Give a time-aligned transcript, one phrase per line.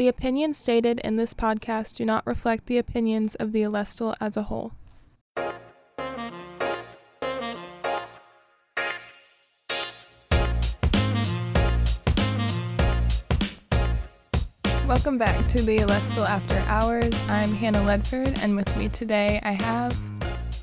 [0.00, 4.34] The opinions stated in this podcast do not reflect the opinions of the Alestle as
[4.34, 4.72] a whole.
[14.88, 17.12] Welcome back to the Alestle After Hours.
[17.28, 19.94] I'm Hannah Ledford, and with me today I have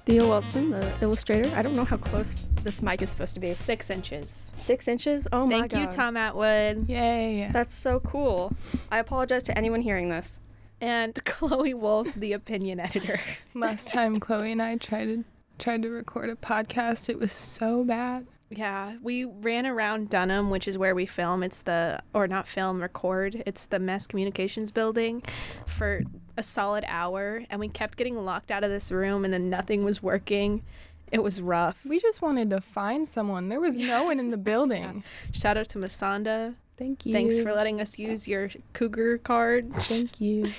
[0.08, 1.54] Thea Weltzin, the illustrator.
[1.54, 3.52] I don't know how close this mic is supposed to be.
[3.52, 4.54] Six inches.
[4.56, 5.28] Six inches?
[5.34, 5.72] Oh my Thank god.
[5.72, 6.88] Thank you, Tom Atwood.
[6.88, 7.50] Yay.
[7.52, 8.54] That's so cool.
[8.90, 10.40] I apologize to anyone hearing this.
[10.80, 13.20] And Chloe Wolfe, the opinion editor.
[13.54, 15.26] Last time Chloe and I tried to
[15.60, 18.26] tried to record a podcast, it was so bad.
[18.50, 21.44] Yeah, we ran around Dunham, which is where we film.
[21.44, 23.44] It's the, or not film, record.
[23.46, 25.22] It's the mass communications building
[25.66, 26.04] for
[26.38, 27.44] a solid hour.
[27.50, 30.64] And we kept getting locked out of this room and then nothing was working.
[31.12, 31.86] It was rough.
[31.86, 33.50] We just wanted to find someone.
[33.50, 35.04] There was no one in the building.
[35.32, 36.56] Shout out to Masanda.
[36.78, 37.14] Thank you.
[37.14, 39.74] Thanks for letting us use your Cougar card.
[39.74, 40.52] Thank you.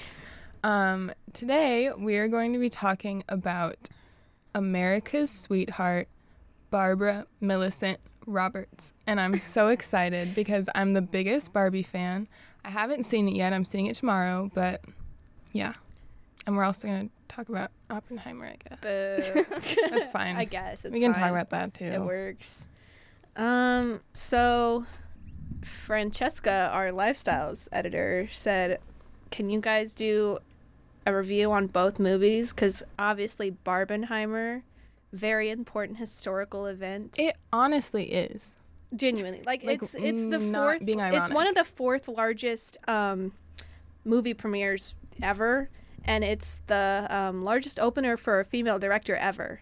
[0.64, 3.88] Um, today we are going to be talking about
[4.54, 6.08] America's sweetheart,
[6.70, 8.92] Barbara Millicent Roberts.
[9.06, 12.28] And I'm so excited because I'm the biggest Barbie fan.
[12.64, 13.52] I haven't seen it yet.
[13.52, 14.84] I'm seeing it tomorrow, but
[15.52, 15.72] yeah.
[16.46, 19.30] And we're also going to talk about Oppenheimer, I guess.
[19.90, 20.36] That's fine.
[20.36, 20.84] I guess.
[20.84, 21.22] It's we can fine.
[21.22, 21.86] talk about that too.
[21.86, 22.66] It works.
[23.36, 24.84] Um, so
[25.62, 28.80] Francesca, our lifestyles editor, said,
[29.30, 30.38] "Can you guys do
[31.06, 32.52] a review on both movies?
[32.52, 34.62] Because obviously, Barbenheimer,
[35.12, 37.18] very important historical event.
[37.18, 38.56] It honestly is.
[38.94, 40.84] Genuinely, like, Like, it's it's the fourth.
[40.84, 43.32] being It's one of the fourth largest um,
[44.04, 45.68] movie premieres ever."
[46.04, 49.60] And it's the um, largest opener for a female director ever.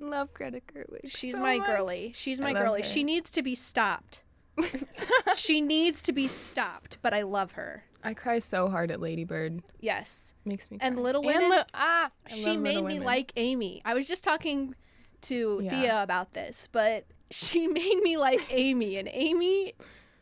[0.00, 1.00] Love Greta Gerwig.
[1.06, 1.66] She's so my much.
[1.66, 2.12] girly.
[2.14, 2.80] She's my girly.
[2.82, 2.86] her.
[2.86, 4.22] She needs to be stopped.
[5.36, 7.84] she needs to be stopped, but I love her.
[8.04, 9.60] I cry so hard at Lady Bird.
[9.80, 10.34] Yes.
[10.44, 10.86] Makes me cry.
[10.86, 11.00] And.
[11.02, 13.82] Little Women, Li- ah, I she made me like Amy.
[13.84, 14.74] I was just talking
[15.22, 15.70] to Yeah.
[15.70, 19.72] Thea about this, but she made me like Amy, and Amy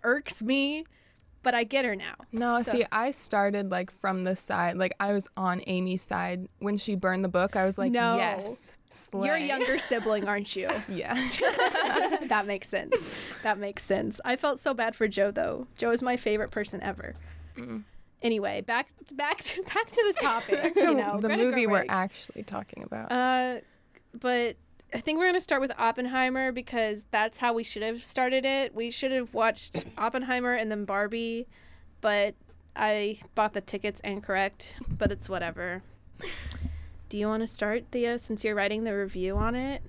[0.03, 0.85] irks me,
[1.43, 2.15] but I get her now.
[2.33, 4.77] No, So- see, I started like from the side.
[4.77, 7.57] Like I was on Amy's side when she burned the book.
[7.57, 8.17] I was like, No.
[8.17, 9.27] yes, slay.
[9.27, 10.71] you're a younger sibling, aren't you?
[10.89, 11.13] Yeah.
[12.29, 13.39] that makes sense.
[13.43, 14.21] That makes sense.
[14.25, 15.67] I felt so bad for Jo though.
[15.77, 17.15] Jo is my favorite person ever.
[18.23, 20.75] Anyway, back back to back to the topic.
[20.77, 23.13] you know, the Greta movie we're actually talking about.
[23.13, 23.61] Uh,
[24.15, 24.57] but
[24.95, 28.75] I think we're gonna start with Oppenheimer because that's how we should have started it.
[28.75, 31.47] We should have watched Oppenheimer and then Barbie,
[32.01, 32.35] but
[32.75, 34.77] I bought the tickets incorrect.
[34.89, 35.83] But it's whatever.
[37.09, 39.83] Do you want to start, Thea, since you're writing the review on it?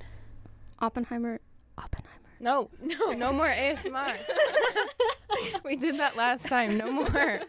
[0.79, 1.39] Oppenheimer.
[1.78, 2.16] Oppenheimer.
[2.39, 4.15] No, no, no more ASMR.
[5.65, 6.77] we did that last time.
[6.77, 7.39] No more.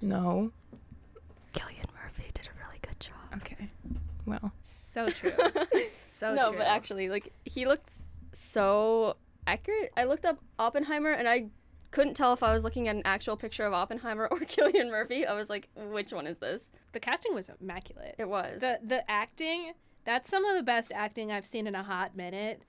[0.00, 0.50] No.
[1.52, 3.14] Cillian Murphy did a really good job.
[3.36, 3.68] Okay.
[4.26, 5.32] Well, So true.
[6.06, 6.36] So true.
[6.36, 6.58] no, true.
[6.58, 7.90] but actually, like, he looked
[8.32, 9.90] so accurate.
[9.96, 11.46] I looked up Oppenheimer and I
[11.90, 15.26] couldn't tell if I was looking at an actual picture of Oppenheimer or Cillian Murphy.
[15.26, 16.72] I was like, which one is this?
[16.92, 18.14] the casting was immaculate.
[18.18, 18.60] It was.
[18.60, 19.72] The the acting,
[20.04, 22.62] that's some of the best acting I've seen in a hot minute.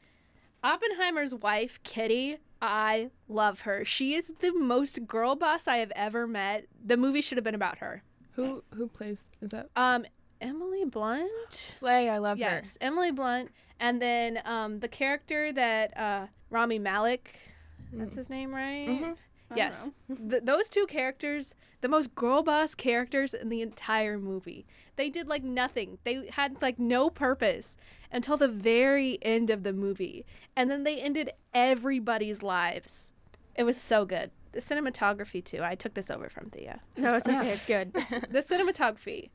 [0.64, 3.84] Oppenheimer's wife, Kitty, I love her.
[3.84, 6.66] She is the most girl boss I have ever met.
[6.84, 8.04] The movie should have been about her.
[8.32, 9.30] who who plays?
[9.42, 10.06] Is that Um,
[10.42, 11.30] Emily Blunt.
[11.50, 12.10] Slay?
[12.10, 17.36] I love Yes, Emily Blunt, and then um, the character that uh, Rami Malek.
[17.92, 18.88] That's his name, right?
[18.88, 19.18] Mhm.
[19.56, 19.92] Yes,
[20.30, 24.66] Th- those two characters, the most girl boss characters in the entire movie.
[24.96, 25.98] They did like nothing.
[26.06, 27.76] They had like no purpose
[28.10, 33.12] until the very end of the movie, and then they ended everybody's lives.
[33.56, 34.32] It was so good.
[34.54, 35.62] The cinematography too.
[35.62, 36.80] I took this over from Thea.
[36.96, 37.50] no, it's okay.
[37.50, 37.92] It's good.
[38.30, 39.32] the cinematography.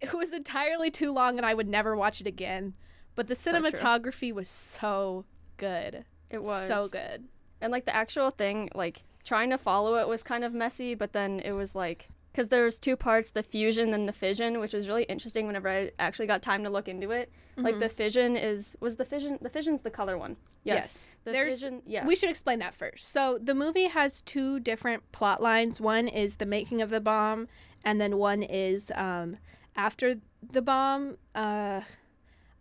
[0.00, 2.74] It was entirely too long, and I would never watch it again.
[3.16, 5.24] But the So cinematography was so
[5.56, 6.04] good.
[6.30, 7.24] It was so good.
[7.60, 11.12] And like the actual thing, like trying to follow it was kind of messy, but
[11.12, 14.86] then it was like because there's two parts, the fusion and the fission, which was
[14.86, 17.32] really interesting whenever I actually got time to look into it.
[17.56, 20.36] Like the fission is was the fission the fission's the color one.
[20.62, 21.16] Yes.
[21.24, 22.06] The There's fission yeah.
[22.06, 23.08] We should explain that first.
[23.08, 25.80] So the movie has two different plot lines.
[25.80, 27.48] One is the making of the bomb,
[27.84, 29.38] and then one is um,
[29.74, 31.16] after the bomb.
[31.34, 31.80] Uh,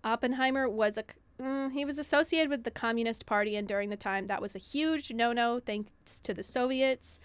[0.03, 1.03] Oppenheimer was a
[1.41, 4.59] mm, he was associated with the Communist Party, and during the time that was a
[4.59, 7.19] huge no-no thanks to the Soviets.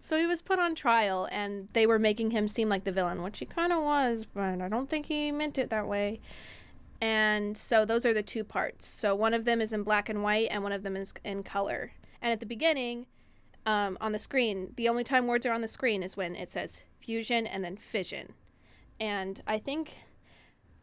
[0.00, 3.22] So he was put on trial, and they were making him seem like the villain,
[3.22, 6.20] which he kind of was, but I don't think he meant it that way.
[7.00, 8.86] And so those are the two parts.
[8.86, 11.42] So one of them is in black and white, and one of them is in
[11.42, 11.92] color.
[12.22, 13.06] And at the beginning,
[13.66, 16.50] um, on the screen, the only time words are on the screen is when it
[16.50, 18.32] says fusion and then fission.
[18.98, 19.98] And I think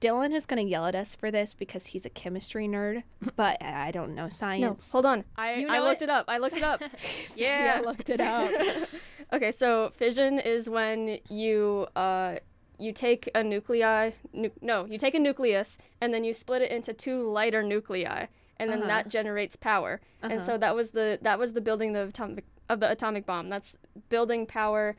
[0.04, 3.04] Dylan is going to yell at us for this because he's a chemistry nerd,
[3.36, 4.62] but I don't know science.
[4.62, 4.92] No, science.
[4.92, 5.24] hold on.
[5.38, 6.06] I, You I looked it?
[6.06, 6.26] it up.
[6.28, 6.82] I looked it up.
[7.36, 7.74] Yeah, yeah.
[7.78, 8.52] I looked it up.
[9.32, 12.36] Okay, so fission is when you uh
[12.78, 16.70] you take a nuclei nu- no, you take a nucleus and then you split it
[16.70, 18.28] into two lighter nuclei
[18.58, 18.88] and then Uh-huh.
[18.90, 20.02] that generates power.
[20.22, 23.50] And so that was the that was the building of atomic of the atomic bomb.
[23.50, 23.78] That's
[24.10, 24.98] building power.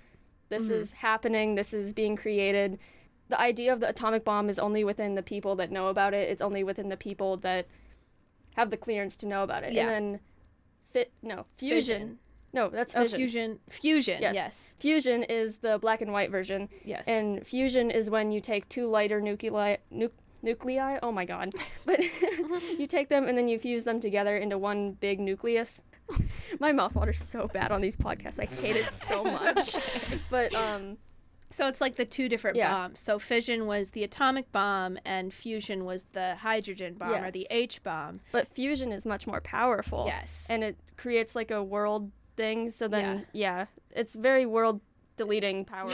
[0.48, 0.80] This Mm-hmm.
[0.80, 1.54] is happening.
[1.54, 2.78] This is being created.
[3.29, 6.29] The idea of the atomic bomb is only within the people that know about it.
[6.29, 7.67] It's only within the people that
[8.56, 9.73] have the clearance to know about it.
[9.73, 9.88] Yeah.
[9.88, 10.21] And then
[10.85, 12.00] fit no, fusion.
[12.03, 12.19] Fission.
[12.53, 13.59] No, that's Oh, fusion.
[13.69, 14.23] Fusion.
[14.23, 14.35] Yes.
[14.35, 14.75] Yes.
[14.79, 16.69] Fusion is the black and white version.
[16.85, 17.09] Yes.
[17.09, 19.79] And fusion is when you take two lighter nuclei.
[19.91, 20.11] Nu-
[20.41, 20.99] nuclei?
[21.03, 21.53] Oh my god.
[21.85, 22.00] But
[22.79, 25.82] you take them and then you fuse them together into one big nucleus.
[26.61, 28.38] my mouth water's so bad on these podcasts.
[28.38, 29.76] I hate it so much.
[30.31, 30.99] but um
[31.54, 32.72] So it's like the two different Yeah.
[32.72, 32.98] bombs.
[32.98, 37.80] So fission was the atomic bomb, and fusion was the hydrogen bomb or the H
[37.84, 38.16] bomb.
[38.32, 40.04] but fusion is much more powerful.
[40.08, 40.48] Yes.
[40.50, 42.70] And it creates like a world thing.
[42.70, 44.80] So then yeah, it's very world
[45.16, 45.86] deleting power.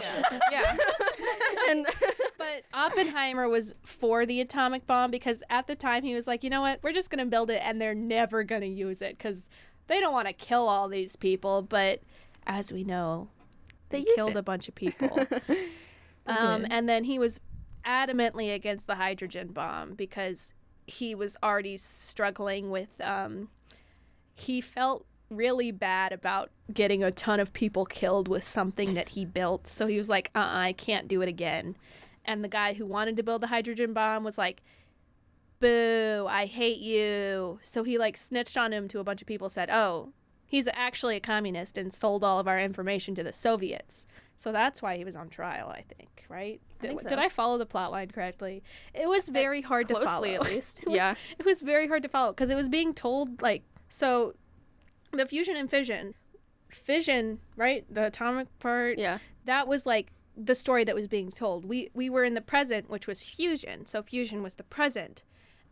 [0.50, 0.76] yeah.
[1.68, 1.86] and
[2.38, 6.48] But Oppenheimer was for the atomic bomb because at the time he was like, you
[6.48, 9.50] know what, we're just gonna build it, and they're never gonna use it because
[9.88, 11.60] they don't want to kill all these people.
[11.60, 12.00] But
[12.46, 13.28] as we know,
[13.90, 14.36] They killed it.
[14.36, 15.26] a bunch of people.
[16.26, 17.40] um, and then he was
[17.84, 20.54] adamantly against the hydrogen bomb because
[20.86, 23.00] he was already struggling with.
[23.00, 23.48] Um,
[24.34, 29.24] he felt really bad about getting a ton of people killed with something that he
[29.24, 29.66] built.
[29.66, 31.76] So he was like, uh uh I can't do it again.
[32.24, 34.62] And the guy who wanted to build the hydrogen bomb was like,
[35.60, 37.58] boo, I hate you.
[37.62, 40.12] So he like snitched on him to a bunch of people, said, oh,
[40.50, 44.06] he's actually a communist and sold all of our information to the Soviets.
[44.36, 46.60] So that's why he was on trial, I think, right?
[46.78, 47.08] I think Did, so.
[47.10, 48.62] did I follow the plot line correctly?
[48.94, 50.26] It was very hard to follow.
[50.26, 50.80] at least.
[50.82, 51.14] It was- yeah.
[51.38, 54.34] it was very hard to follow because it was being told like so
[55.12, 56.14] the fusion and fission
[56.68, 59.18] fission right the atomic part Yeah.
[59.44, 62.88] that was like the story that was being told we we were in the present
[62.88, 65.22] which was fusion so fusion was the present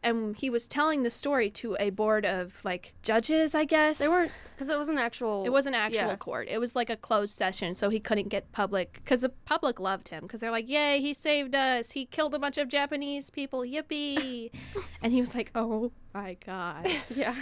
[0.03, 4.09] and he was telling the story to a board of like judges i guess They
[4.09, 5.45] weren't because it was an actual.
[5.45, 6.17] it was an actual yeah.
[6.17, 6.49] court.
[6.51, 10.09] It was like a closed session, so he couldn't get public because the public loved
[10.09, 11.93] him because they're like, "Yay, he saved us!
[11.93, 13.61] He killed a bunch of Japanese people!
[13.61, 14.51] Yippee!"
[15.03, 17.37] and he was like, "Oh my god!" Yeah.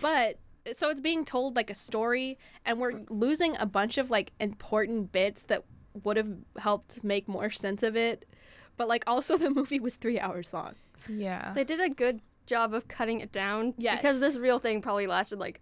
[0.00, 0.38] But
[0.72, 5.12] so it's being told like a story, and we're losing a bunch of like important
[5.12, 5.64] bits that
[6.04, 8.24] would have helped make more sense of it.
[8.78, 10.72] But like also, the movie was three hours long.
[11.08, 11.52] Yeah.
[11.54, 13.74] They did a good job of cutting it down.
[13.78, 14.00] Yes.
[14.00, 15.60] Because this real thing probably lasted like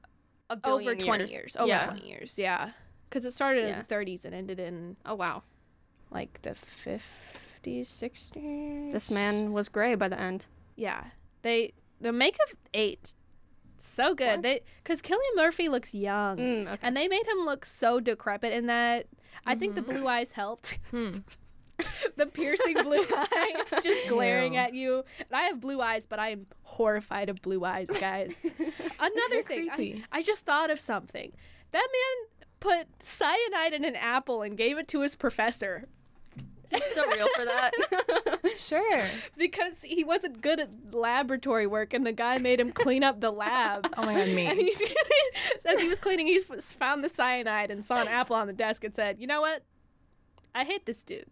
[0.51, 1.57] a billion over 20 years.
[1.57, 1.85] Over yeah.
[1.85, 2.71] 20 years, yeah.
[3.09, 3.73] Because it started Yeah.
[3.75, 5.43] in the 30s and ended in Oh wow.
[6.11, 7.01] like the 50s,
[7.63, 8.93] 60s.
[8.93, 10.47] This man was gray by the end.
[10.77, 11.05] Yeah,
[11.43, 13.15] they the makeup eight,
[13.79, 14.37] so good.
[14.37, 14.43] What?
[14.43, 16.79] They because Cillian Murphy looks young, Mm, okay.
[16.83, 19.07] and they made him look so decrepit in that.
[19.47, 20.79] I think the blue eyes helped.
[20.91, 21.19] Hmm.
[22.17, 24.61] the piercing blue eyes just glaring Ew.
[24.61, 25.05] at you.
[25.19, 28.47] And I have blue eyes, but I am horrified of blue eyes, guys.
[29.01, 30.03] Another thing, I.
[30.13, 31.33] I just thought of something.
[31.71, 35.89] That man put cyanide in an apple and gave it to his professor
[36.71, 37.73] It's so real for that.
[38.57, 39.01] Sure.
[39.37, 43.31] because he wasn't good at laboratory work, and the guy made him clean up the
[43.31, 43.89] lab.
[43.97, 44.47] Oh my god, me.
[44.47, 44.75] And he,
[45.65, 48.85] as he was cleaning, he found the cyanide and saw an apple on the desk
[48.85, 49.63] and said, "You know what?
[50.55, 51.27] I hate this dude."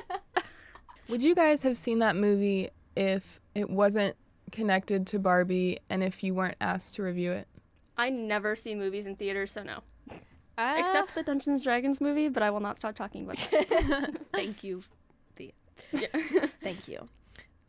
[1.10, 4.16] Would you guys have seen that movie if it wasn't
[4.52, 7.46] connected to Barbie and if you weren't asked to review it?
[7.96, 9.80] I never see movies in theaters, so no.
[10.56, 10.78] Ah.
[10.78, 14.20] Except the Dungeons Dragons movie, but I will not stop talking about that.
[14.32, 14.82] thank you,
[15.36, 15.52] the
[15.92, 16.06] Yeah.
[16.62, 17.08] thank you.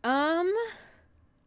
[0.04, 0.52] Um,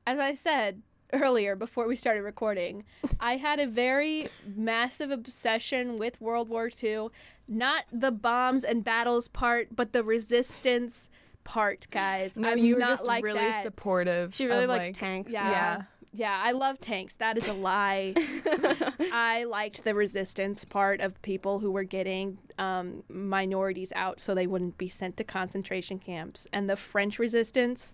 [0.05, 0.81] as I said
[1.13, 2.83] earlier before we started recording,
[3.19, 7.09] I had a very massive obsession with World War II.
[7.47, 11.09] Not the bombs and battles part, but the resistance
[11.43, 12.37] part, guys.
[12.37, 13.63] No, I'm you were not just like really that.
[13.63, 14.33] supportive.
[14.33, 15.31] she really likes like, tanks.
[15.31, 15.49] Yeah.
[15.49, 15.81] Yeah.
[16.11, 17.15] Yeah, I love tanks.
[17.15, 18.15] That is a lie.
[19.13, 24.47] I liked the resistance part of people who were getting um, minorities out so they
[24.47, 26.47] wouldn't be sent to concentration camps.
[26.51, 27.93] And the French resistance,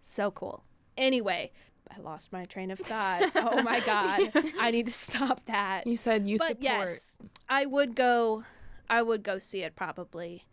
[0.00, 0.64] so cool.
[0.96, 1.52] Anyway,
[1.94, 3.30] I lost my train of thought.
[3.36, 4.30] oh my God.
[4.58, 5.86] I need to stop that.
[5.86, 6.62] You said you but support.
[6.62, 7.18] yes,
[7.48, 8.44] I would go.
[8.88, 10.44] I would go see it probably.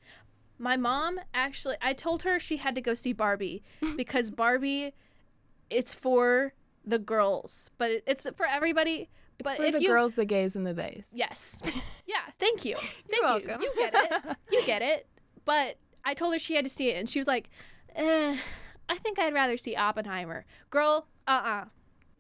[0.58, 3.64] My mom actually, I told her she had to go see Barbie
[3.96, 4.94] because Barbie,
[5.70, 6.54] it's for
[6.86, 9.10] the girls, but it's for everybody.
[9.40, 11.12] It's but for the you girls, the gays, and the theys.
[11.14, 11.62] yes,
[12.06, 12.76] yeah, thank you,
[13.10, 13.62] thank welcome.
[13.62, 13.68] you.
[13.78, 14.38] You get it.
[14.52, 15.08] You get it.
[15.46, 17.50] But I told her she had to see it, and she was like,
[17.96, 18.36] eh,
[18.90, 21.66] "I think I'd rather see Oppenheimer." Girl, uh, uh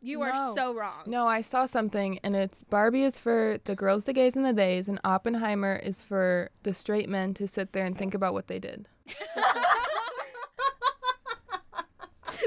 [0.02, 0.54] you are No.
[0.56, 1.04] so wrong.
[1.08, 4.54] No, I saw something, and it's Barbie is for the girls, the gays, and the
[4.54, 8.48] theys, and Oppenheimer is for the straight men to sit there and think about what
[8.48, 8.88] they did.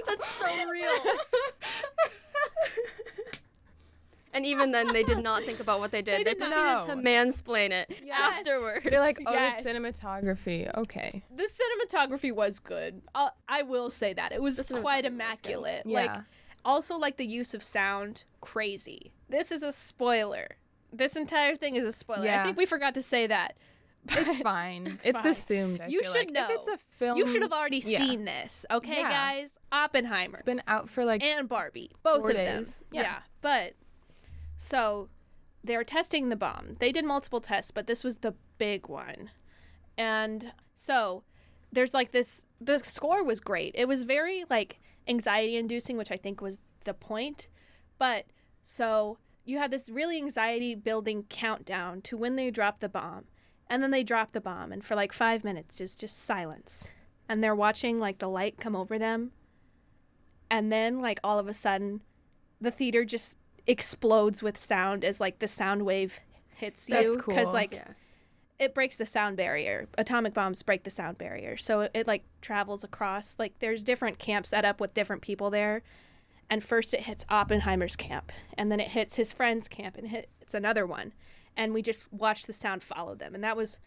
[0.07, 0.89] That's so real.
[4.33, 6.21] and even then, they did not think about what they did.
[6.21, 6.83] They, did not.
[6.85, 8.19] proceeded to mansplain it Yes.
[8.39, 8.87] afterwards.
[8.89, 9.63] They're like, oh, Yes.
[9.63, 10.75] the cinematography.
[10.79, 11.23] Okay.
[11.37, 13.03] The cinematography was good.
[13.15, 15.83] I'll, I will say that it was The cinematography quite was immaculate.
[15.85, 16.01] Yeah.
[16.01, 16.23] Like,
[16.65, 19.13] also like the use of sound, crazy.
[19.29, 20.57] This is a spoiler.
[20.93, 22.29] This entire thing is a spoiler.
[22.31, 23.57] I think we forgot to say that.
[24.11, 24.99] It's fine.
[25.05, 25.31] it's fine.
[25.31, 25.81] assumed.
[25.81, 26.51] I You should like.
[26.51, 27.99] If it's a film, You should have already yeah.
[27.99, 29.11] seen this, okay, Yeah.
[29.11, 29.59] guys?
[29.71, 32.67] Oppenheimer It's been out for like and Barbie, both of them.
[32.91, 33.03] Yeah.
[33.03, 33.19] Yeah.
[33.41, 33.75] but
[34.57, 35.09] so
[35.65, 36.75] they're testing the bomb.
[36.81, 39.31] They did multiple tests, but this was the big one.
[39.97, 41.23] And so
[41.73, 42.45] there's like this.
[42.61, 43.75] The score was great.
[43.77, 47.49] It was very like anxiety inducing, which I think was the point.
[47.99, 48.27] But
[48.63, 53.25] so you had this really anxiety building countdown to when they drop the bomb.
[53.69, 56.93] And then they drop the bomb, and for like five minutes, is just silence.
[57.27, 59.33] And they're watching like the light come over them.
[60.51, 62.03] And then, like, all of a sudden,
[62.61, 66.21] the theater just explodes with sound as like the sound wave
[66.59, 66.97] hits you.
[66.97, 67.53] That's Because, cool.
[67.55, 67.93] like, Yeah.
[68.63, 69.89] It breaks the sound barrier.
[69.99, 71.57] Atomic bombs break the sound barrier.
[71.57, 73.37] So it, it like travels across.
[73.39, 75.83] Like there's different camps set up with different people there.
[76.49, 80.53] And first it hits Oppenheimer's camp, and then it hits his friend's camp, and hits
[80.53, 81.13] another one.
[81.57, 83.81] And we just watch the sound follow them, and that was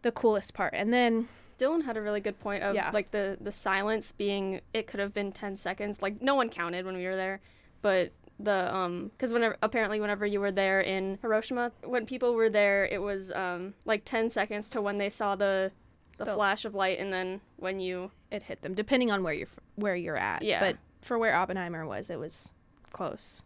[0.00, 0.72] the coolest part.
[0.74, 1.28] And then
[1.58, 2.90] Dylan had a really good point of Yeah.
[2.92, 6.00] like the the silence being it could have been 10 seconds.
[6.00, 7.40] Like no one counted when we were there,
[7.82, 12.48] but the um cuz whenever apparently whenever you were there in Hiroshima, when people were
[12.50, 15.72] there, it was um like 10 seconds to when they saw the
[16.18, 19.34] the, The- flash of light and then when you it hit them, depending on where
[19.34, 20.42] you're where you're at.
[20.42, 20.60] Yeah.
[20.60, 22.52] But for where Oppenheimer was, it was
[22.92, 23.42] close.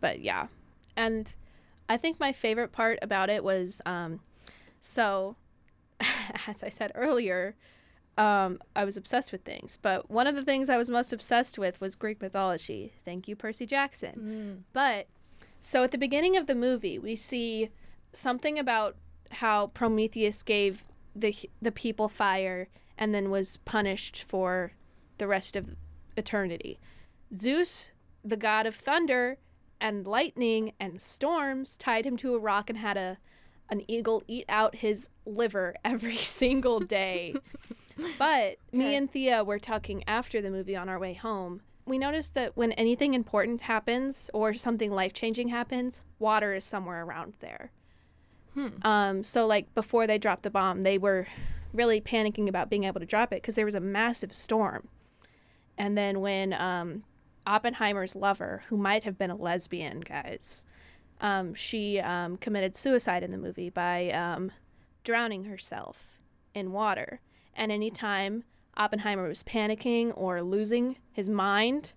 [0.00, 0.46] But yeah,
[0.96, 1.34] and
[1.88, 4.20] I think my favorite part about it was um,
[4.80, 5.36] so,
[6.48, 7.54] as I said earlier,
[8.18, 9.78] um, I was obsessed with things.
[9.80, 12.92] But one of the things I was most obsessed with was Greek mythology.
[13.04, 14.64] Thank you, Percy Jackson.
[14.72, 15.06] But
[15.60, 17.70] so at the beginning of the movie, we see
[18.12, 18.96] something about
[19.32, 24.72] how Prometheus gave the the people fire and then was punished for
[25.18, 25.74] the rest of
[26.16, 26.78] eternity.
[27.32, 27.92] Zeus,
[28.24, 29.38] the god of thunder
[29.80, 33.18] and lightning and storms, tied him to a rock and had a
[33.70, 37.34] an eagle eat out his liver every single day.
[38.18, 41.62] but me and Thea were talking after the movie on our way home.
[41.86, 47.04] We noticed that when anything important happens or something life changing happens, water is somewhere
[47.04, 47.72] around there.
[48.84, 51.26] Um, so like before they dropped the bomb, they were
[51.72, 54.88] really panicking about being able to drop it because there was a massive storm.
[55.78, 57.04] And then when um,
[57.46, 60.64] Oppenheimer's lover, who might have been a lesbian, guys,
[61.20, 64.52] um, she um, committed suicide in the movie by um,
[65.04, 66.20] drowning herself
[66.54, 67.20] in water.
[67.54, 68.44] And anytime
[68.76, 71.92] Oppenheimer was panicking or losing his mind,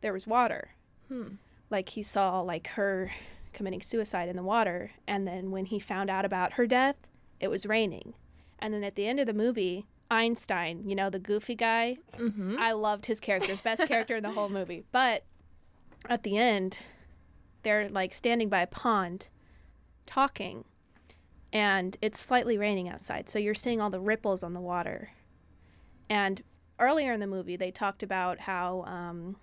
[0.00, 0.70] there was water.
[1.08, 1.36] Hmm.
[1.70, 3.10] Like he saw like her
[3.52, 7.08] committing suicide in the water, and then when he found out about her death,
[7.40, 8.14] it was raining.
[8.58, 12.56] And then at the end of the movie, Einstein, you know, the goofy guy, mm-hmm.
[12.58, 14.84] I loved his character, best character in the whole movie.
[14.92, 15.24] But
[16.08, 16.80] at the end,
[17.62, 19.28] they're like standing by a pond
[20.06, 20.64] talking,
[21.52, 23.28] and it's slightly raining outside.
[23.28, 25.10] So you're seeing all the ripples on the water.
[26.10, 26.42] And
[26.78, 29.36] earlier in the movie, they talked about how um,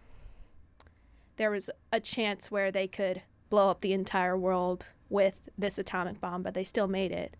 [1.38, 6.20] there was a chance where they could blow up the entire world with this atomic
[6.20, 7.36] bomb, but they still made it.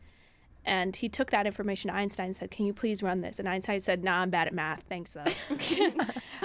[0.68, 3.38] And he took that information to Einstein and said, Can you please run this?
[3.38, 4.84] And Einstein said, Nah, I'm bad at math.
[4.90, 5.96] Thanks, though.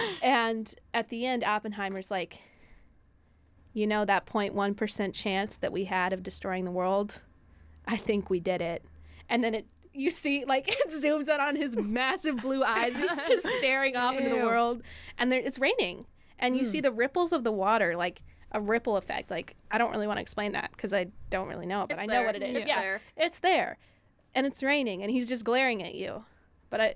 [0.22, 2.38] and at the end, Oppenheimer's like,
[3.72, 7.22] You know, that 0.1% chance that we had of destroying the world?
[7.90, 8.84] I think we did it.
[9.28, 12.96] And then it, you see, like, it zooms in on his massive blue eyes.
[12.96, 14.82] He's just staring off into the world.
[15.18, 16.04] And there, it's raining.
[16.38, 16.84] And you see hmm.
[16.84, 19.30] the ripples of the water, like a ripple effect.
[19.30, 21.98] Like, I don't really want to explain that because I don't really know it, but
[21.98, 22.56] It's I know what it is.
[22.56, 23.00] It's yeah, there.
[23.16, 23.76] it's there.
[24.34, 26.24] And it's raining, and he's just glaring at you.
[26.70, 26.94] But I,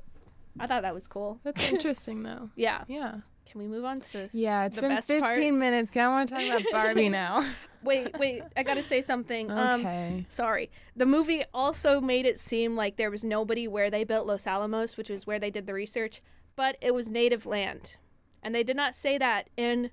[0.61, 1.41] I thought that was cool.
[1.43, 2.51] That's interesting, though.
[2.55, 2.85] Yeah.
[2.87, 3.19] Yeah.
[3.45, 4.35] Can we move on to this?
[4.35, 5.55] Yeah, it's the been best 15 part?
[5.55, 5.91] minutes.
[5.91, 7.45] 'cause I want to talk about Barbie now.
[7.85, 8.43] Wait, wait.
[8.57, 9.51] I gotta say something.
[9.51, 10.25] Um, Okay.
[10.29, 10.71] sorry.
[10.97, 14.97] The movie also made it seem like there was nobody where they built Los Alamos,
[14.97, 16.23] which is where they did the research,
[16.57, 17.97] but it was native land,
[18.43, 19.91] and they did not say that in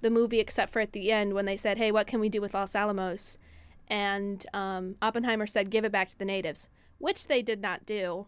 [0.00, 2.40] the movie except for at the end when they said, "Hey, what can we do
[2.40, 3.38] with Los Alamos?"
[3.88, 8.26] And um, Oppenheimer said, "Give it back to the natives," which they did not do.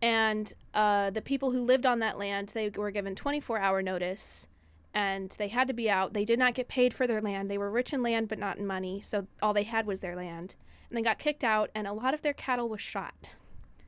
[0.00, 4.48] And uh, the people who lived on that land, they were given 24-hour notice,
[4.94, 6.12] and they had to be out.
[6.12, 7.50] They did not get paid for their land.
[7.50, 10.16] They were rich in land, but not in money, so all they had was their
[10.16, 10.54] land.
[10.88, 13.30] And they got kicked out, and a lot of their cattle was shot.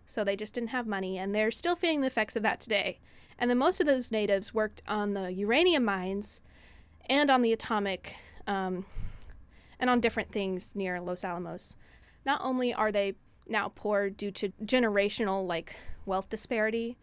[0.07, 2.99] So they just didn't have money, and they're still feeling the effects of that today.
[3.39, 6.41] And then most of those natives worked on the uranium mines
[7.07, 8.87] and on the atomic um,
[9.79, 11.77] and on different things near Los Alamos.
[12.25, 13.15] Not only are they
[13.47, 16.97] now poor due to generational like wealth disparity,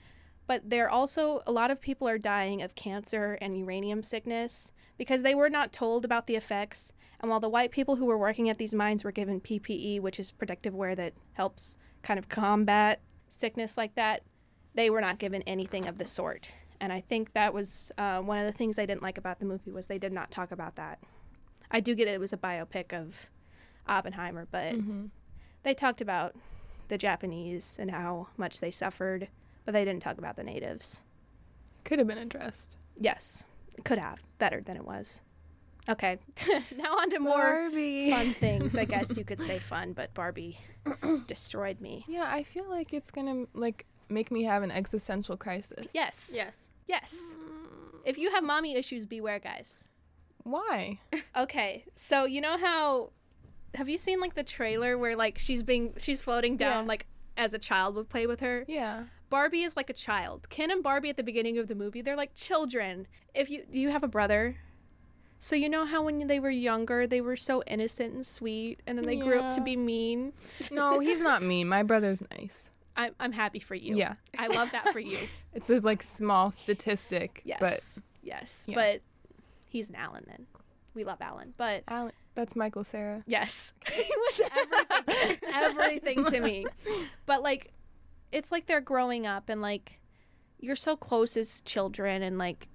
[0.51, 5.23] but they're also a lot of people are dying of cancer and uranium sickness because
[5.23, 6.91] they were not told about the effects.
[7.21, 10.19] And while the white people who were working at these mines were given PPE, which
[10.19, 14.23] is protective wear that helps kind of combat sickness like that,
[14.75, 16.51] they were not given anything of the sort.
[16.81, 19.45] And I think that was uh, one of the things I didn't like about the
[19.45, 20.99] movie was they did not talk about that.
[21.71, 23.29] I do get it, it was a biopic of
[23.87, 25.05] Oppenheimer, but Mm-hmm.
[25.63, 26.35] they talked about
[26.89, 29.29] the Japanese and how much they suffered,
[29.65, 31.03] but they didn't talk about the natives.
[31.83, 32.77] Could have been addressed.
[32.97, 33.45] Yes,
[33.83, 35.21] could have better than it was.
[35.89, 36.19] Okay,
[36.77, 38.11] now on to more Barbie.
[38.11, 38.77] fun things.
[38.77, 40.59] I guess you could say fun, but Barbie
[41.27, 42.05] destroyed me.
[42.07, 45.87] Yeah, I feel like it's gonna like make me have an existential crisis.
[45.93, 46.69] Yes, Yes.
[46.85, 47.35] yes.
[48.05, 49.87] If you have mommy issues, beware, guys.
[50.43, 50.99] Why?
[51.35, 53.11] Okay, so you know how
[53.75, 56.87] have you seen like the trailer where like she's being she's floating down Yeah.
[56.89, 57.05] like
[57.37, 58.65] as a child would play with her?
[58.67, 59.03] Yeah.
[59.31, 60.49] Barbie is like a child.
[60.49, 63.07] Ken and Barbie at the beginning of the movie, they're like children.
[63.33, 64.57] If you do you have a brother?
[65.39, 68.95] So you know how when they were younger, they were so innocent and sweet, and
[68.95, 70.33] then they grew up to be mean.
[70.71, 71.67] No, he's not mean.
[71.67, 72.69] My brother's nice.
[72.95, 73.95] I'm I'm happy for you.
[73.95, 74.13] Yeah.
[74.37, 75.17] I love that for you.
[75.53, 77.41] It's a like small statistic.
[77.43, 77.99] Yes.
[78.23, 78.65] yes.
[78.69, 78.75] Yeah.
[78.75, 79.01] But
[79.67, 80.45] he's an Alan then.
[80.93, 81.53] We love Alan.
[81.57, 83.23] But But Alan, that's Michael Cera.
[83.27, 83.73] Yes.
[83.91, 84.41] he was
[84.91, 86.65] everything, everything to me.
[87.25, 87.73] But like
[88.31, 89.99] it's like they're growing up and like
[90.59, 92.67] you're so close as children and like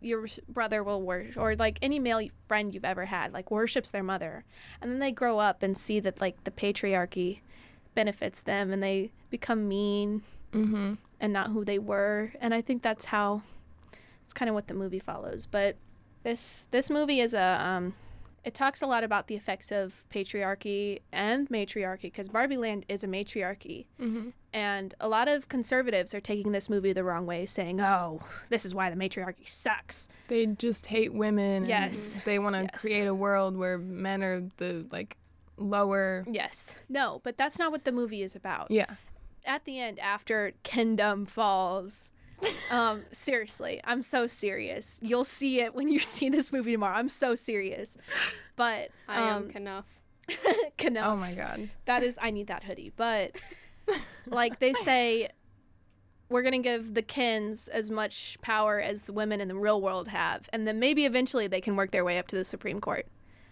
[0.00, 4.02] your brother will worship or like any male friend you've ever had like worships their
[4.02, 4.44] mother.
[4.80, 7.40] And then they grow up and see that like the patriarchy
[7.94, 10.22] benefits them and they become mean
[10.52, 10.94] Mm-hmm.
[11.18, 12.32] and not who they were.
[12.40, 13.42] And i think that's how
[14.22, 15.46] it's kind of what the movie follows.
[15.46, 15.76] But
[16.22, 17.94] this this movie is a um
[18.44, 23.02] it talks a lot about the effects of patriarchy and matriarchy because barbie land is
[23.04, 24.30] a matriarchy Mm-hmm.
[24.52, 28.64] and a lot of conservatives are taking this movie the wrong way saying oh this
[28.64, 31.62] is why the matriarchy sucks They just hate women.
[31.62, 32.20] and Yes.
[32.24, 32.80] They want to Yes.
[32.80, 35.16] create a world where men are the like
[35.56, 36.24] lower.
[36.26, 38.96] yes no but that's not what the movie is about Yeah.
[39.46, 42.10] at the end after Kendom falls
[42.70, 47.08] um seriously i'm so serious you'll see it when you see this movie tomorrow i'm
[47.08, 47.96] so serious
[48.56, 50.02] but I am um, Kenough.
[50.78, 51.06] Kenough.
[51.06, 51.68] Oh my god.
[51.86, 53.40] that is i need that hoodie but
[54.26, 55.28] like they say
[56.30, 59.80] we're going to give the Kens as much power as the women in the real
[59.80, 62.80] world have and then maybe eventually they can work their way up to the supreme
[62.80, 63.06] court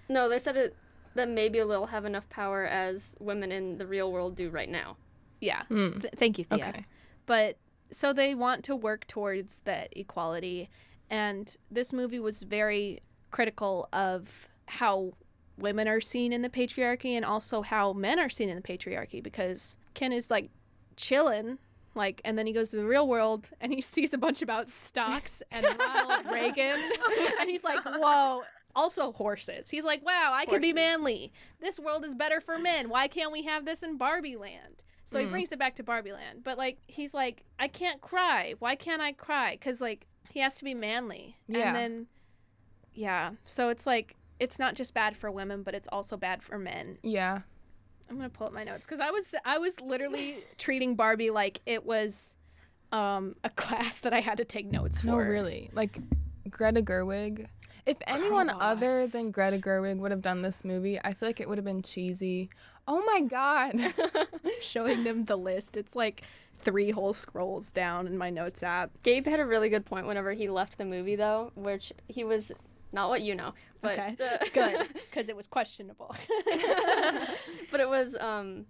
[0.09, 0.75] No, they said it
[1.15, 4.97] that maybe they'll have enough power as women in the real world do right now.
[5.41, 6.01] yeah Mm.
[6.01, 6.59] Th- thank you Thea.
[6.69, 6.85] Okay.
[7.27, 7.59] but
[7.93, 10.69] so they want to work towards that equality.
[11.11, 13.01] And this movie was very
[13.31, 15.13] critical of how
[15.59, 19.23] women are seen in the patriarchy and also how men are seen in the patriarchy
[19.23, 20.51] because ken is like
[20.97, 21.59] chilling
[21.95, 24.69] like and then he goes to the real world and he sees a bunch about
[24.69, 26.81] stocks and ronald reagan.
[27.41, 28.43] And he's like whoa.
[28.75, 29.69] Also horses.
[29.69, 31.33] He's like wow i can be manly.
[31.61, 32.89] This world is better for men.
[32.89, 35.31] Why can't we have this in barbie land so he Mm.
[35.31, 36.43] brings it back to Barbie Land.
[36.45, 38.55] But like he's like, I can't cry.
[38.59, 39.53] Why can't I cry?
[39.53, 41.37] Because like he has to be manly.
[41.49, 41.69] Yeah.
[41.69, 42.07] And then
[42.95, 43.33] yeah.
[43.45, 46.99] So it's like it's not just bad for women, but it's also bad for men.
[47.03, 47.41] Yeah.
[48.11, 51.61] I'm gonna pull up my notes because I was I was literally treating Barbie like
[51.67, 52.37] it was
[52.93, 55.07] um a class that I had to take notes for.
[55.09, 55.71] No, really.
[55.73, 55.99] Like
[56.51, 57.47] Greta Gerwig.
[57.87, 61.49] If anyone other than Greta Gerwig would have done this movie, I feel like it
[61.49, 62.49] would have been cheesy.
[62.89, 63.81] Oh my god.
[64.61, 65.77] Showing them the list.
[65.77, 66.23] It's like
[66.59, 68.91] three whole scrolls down in my notes app.
[69.03, 72.53] Gabe had a really good point whenever he left the movie though, which he was
[72.93, 76.15] not what you know, but okay, the- good because it was questionable.
[77.71, 78.67] but it was um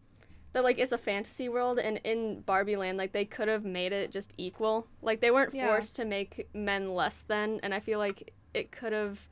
[0.53, 3.93] that like it's a fantasy world and in Barbie Land like they could have made
[3.93, 4.87] it just equal.
[5.01, 5.69] Like they weren't Yeah.
[5.69, 9.29] forced to make men less than and I feel like it could have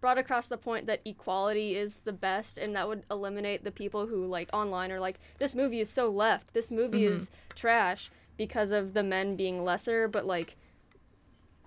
[0.00, 4.06] brought across the point that equality is the best and that would eliminate the people
[4.06, 6.52] who like online are like this movie is so left.
[6.54, 10.56] This movie is trash because of the men being lesser, but like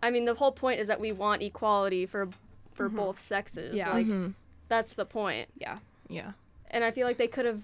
[0.01, 2.29] I mean the whole point is that we want equality for
[2.73, 3.75] for both sexes.
[3.75, 3.91] Yeah.
[3.91, 4.33] Like Mhm.
[4.69, 5.49] that's the point.
[5.57, 5.79] Yeah.
[6.07, 6.31] Yeah.
[6.71, 7.63] And I feel like they could have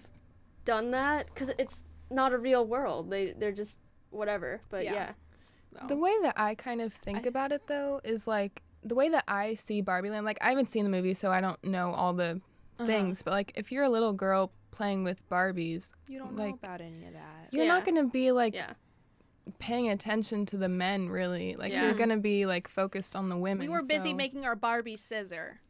[0.66, 3.10] done that cuz it's not a real world.
[3.10, 4.62] They they're just whatever.
[4.70, 4.94] But Yeah.
[4.94, 5.88] yeah.
[5.88, 9.10] The way that I kind of think I- about it though is like the way
[9.10, 10.26] that I see Barbie Land.
[10.26, 12.40] Like I haven't seen the movie, so I don't know all the
[12.78, 12.86] Uh-huh.
[12.86, 13.22] things.
[13.24, 16.82] But like if you're a little girl playing with Barbies, You don't like, know about
[16.82, 17.48] any of that.
[17.52, 17.74] you're Yeah.
[17.74, 18.74] not gonna be like Yeah.
[19.60, 21.56] paying attention to the men really.
[21.56, 21.84] Like Yeah.
[21.86, 23.66] you're gonna be like focused on the women.
[23.68, 25.60] We were busy so- making our Barbie scissor.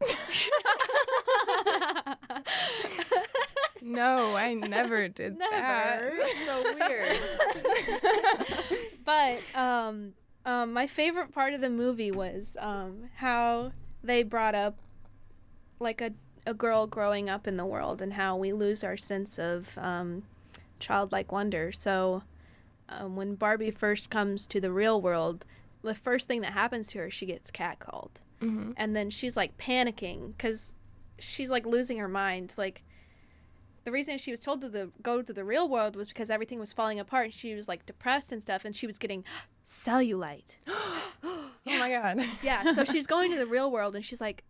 [3.82, 6.00] No, I never did that.
[6.02, 6.16] Never.
[6.44, 7.18] so weird.
[9.04, 10.14] but um,
[10.46, 14.78] um, my favorite part of the movie was um, how they brought up
[15.78, 16.12] like a,
[16.46, 20.22] a girl growing up in the world and how we lose our sense of um,
[20.78, 21.72] childlike wonder.
[21.72, 22.22] So
[22.88, 25.44] um, when Barbie first comes to the real world,
[25.82, 28.22] the first thing that happens to her, she gets catcalled.
[28.40, 30.74] hmm and then she's like panicking because
[31.18, 32.82] she's like losing her mind like
[33.86, 36.58] the reason she was told to the go to the real world was because everything
[36.58, 39.24] was falling apart and she was like depressed and stuff and she was getting
[39.64, 40.58] cellulite.
[41.68, 42.20] Oh my god.
[42.42, 44.44] yeah so she's going to the real world and she's like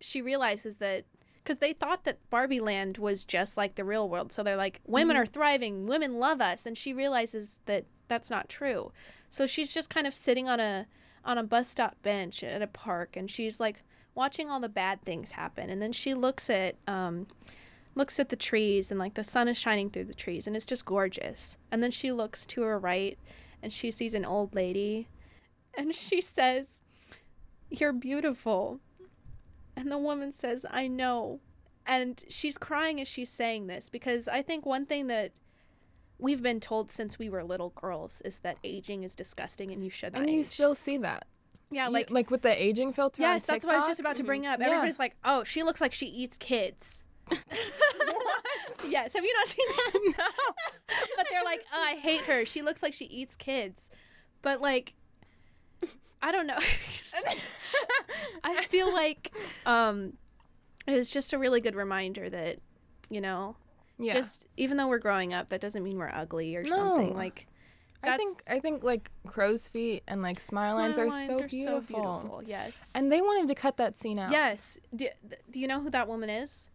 [0.00, 1.04] she realizes that
[1.36, 4.32] because they thought that barbie land was just like the real world.
[4.32, 8.48] So they're like women are thriving women love us and she realizes that that's not
[8.48, 8.92] true.
[9.28, 10.86] So she's just kind of sitting on a
[11.24, 13.82] on a bus stop bench at a park and she's like
[14.14, 15.70] watching all the bad things happen.
[15.70, 17.26] And then she looks at um
[17.94, 20.66] looks at the trees and like the sun is shining through the trees and it's
[20.66, 23.18] just gorgeous and then she looks to her right
[23.62, 25.08] and she sees an old lady
[25.76, 26.82] and she says
[27.70, 28.80] you're beautiful
[29.76, 31.40] and the woman says i know
[31.86, 35.32] and she's crying as she's saying this because i think one thing that
[36.18, 39.90] we've been told since we were little girls is that aging is disgusting and you
[39.90, 40.46] should not And you age.
[40.46, 41.26] still see that.
[41.70, 43.22] yeah You- like like with the aging filter.
[43.22, 44.66] on yes that's what i was just about to bring up Yeah.
[44.66, 47.03] everybody's like oh she looks like she eats kids
[48.88, 50.24] yes have you not seen that no.
[51.16, 53.90] but they're like oh, i hate her she looks like she eats kids
[54.42, 54.94] but like
[56.22, 56.58] i don't know
[58.44, 59.32] i feel like
[59.66, 60.12] um
[60.86, 62.58] it's just a really good reminder that
[63.10, 63.56] you know
[63.98, 64.12] Yeah.
[64.14, 67.14] just even though we're growing up that doesn't mean we're ugly or something No.
[67.14, 67.46] like
[68.06, 71.80] I think I think like crow's feet and like smile lines are, lines so, beautiful.
[71.80, 72.42] beautiful.
[72.44, 74.30] yes And they wanted to cut that scene out.
[74.30, 75.06] yes do,
[75.50, 76.68] do you know who that woman is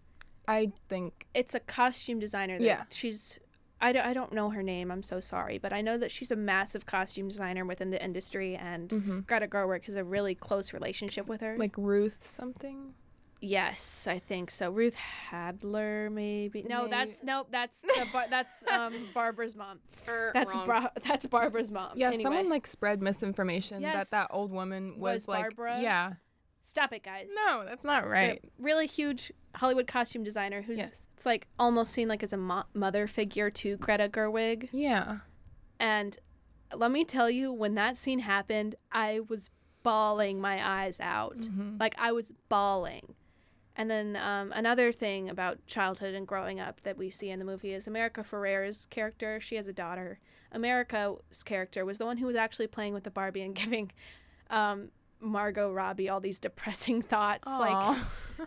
[0.49, 2.83] I think it's a costume designer that Yeah.
[2.89, 3.39] she's
[3.81, 6.31] I don't, I don't know her name i'm so sorry but i know that she's
[6.31, 9.25] a massive costume designer within the industry and Mhm.
[9.27, 12.93] greta gerwig has a really close relationship with her like Ruth something.
[13.39, 16.89] yes i think so ruth handler maybe no Maybe.
[16.91, 20.65] that's nope that's the bar- that's um barbara's mom Er, that's wrong.
[20.65, 24.09] Bra- that's barbara's mom Yeah, Anyway, someone like spread misinformation Yes.
[24.09, 25.81] that that old woman was, Was like Barbara?
[25.81, 26.13] Yeah.
[26.63, 28.43] Stop it guys No, that's not right.
[28.59, 30.91] really huge Hollywood costume designer who's Yes.
[31.13, 34.69] it's like almost seen like as a mo- mother figure to Greta Gerwig.
[34.71, 35.17] Yeah.
[35.79, 36.17] And
[36.75, 39.49] let me tell you, when that scene happened, I was
[39.81, 41.37] bawling my eyes out.
[41.37, 41.77] Mm-hmm.
[41.79, 43.15] Like I was bawling.
[43.75, 47.45] And then um, another thing about childhood and growing up that we see in the
[47.45, 49.39] movie is America Ferrera's character.
[49.39, 50.19] She has a daughter.
[50.51, 53.91] America's character was the one who was actually playing with the Barbie and giving
[54.49, 57.47] um, Margot Robbie all these depressing thoughts.
[57.47, 57.97] Like,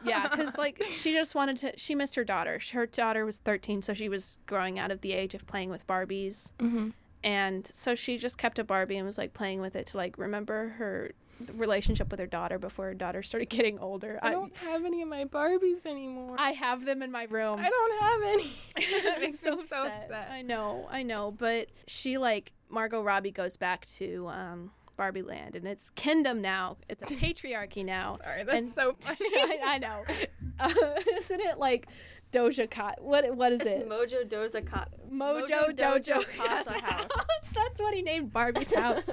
[0.04, 1.78] yeah, because like she just wanted to.
[1.78, 2.58] She missed her daughter.
[2.72, 5.86] Her daughter was 13, so she was growing out of the age of playing with
[5.86, 6.90] Barbies hmm
[7.24, 10.18] and so she just kept a barbie and was like playing with it to like
[10.18, 11.12] remember her
[11.54, 15.02] relationship with her daughter before her daughter started getting older I i, don't have any
[15.02, 16.36] of my Barbies anymore.
[16.38, 18.50] I have them in my room I don't have any.
[19.04, 20.28] that I'm makes me so upset.
[20.30, 25.56] i know i know but she like margot robbie goes back to um barbie land
[25.56, 29.18] and it's Kendom now it's a patriarchy now Sorry, that's And- so funny.
[29.34, 30.04] I, I know
[30.60, 30.70] uh,
[31.16, 31.86] isn't it like
[32.32, 37.06] doja cat what what is It's it Mojo Doza Ka- Mojo, Dojo, Casa House.
[37.14, 39.10] That's, that's what he named Barbie's house.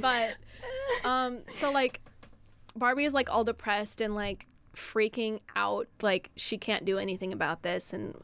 [0.00, 0.36] but
[1.04, 2.00] um, so like
[2.74, 7.62] Barbie is like all depressed and like freaking out, like she can't do anything about
[7.62, 8.14] this, and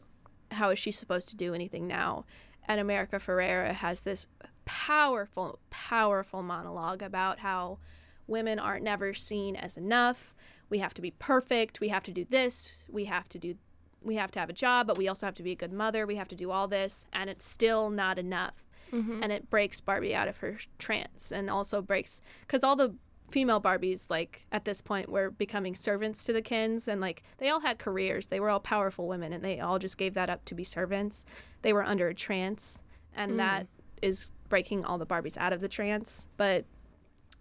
[0.52, 2.24] how is she supposed to do anything now?
[2.66, 4.26] And America Ferrera has this
[4.64, 7.78] powerful, powerful monologue about how
[8.26, 10.34] women aren't never seen as enough.
[10.70, 11.80] We have to be perfect.
[11.80, 12.86] We have to do this.
[12.90, 13.56] We have to do
[14.04, 16.06] we have to have a job, but we also have to be a good mother.
[16.06, 18.66] We have to do all this, and it's still not enough.
[18.92, 19.22] Mm-hmm.
[19.22, 22.94] And it breaks Barbie out of her trance, and also breaks because all the
[23.30, 27.48] female Barbies, like at this point, were becoming servants to the Kens, and like they
[27.48, 28.26] all had careers.
[28.26, 31.24] They were all powerful women, and they all just gave that up to be servants.
[31.62, 32.78] They were under a trance,
[33.14, 33.36] and mm.
[33.38, 33.66] that
[34.04, 36.28] is breaking all the Barbies out of the trance.
[36.36, 36.64] But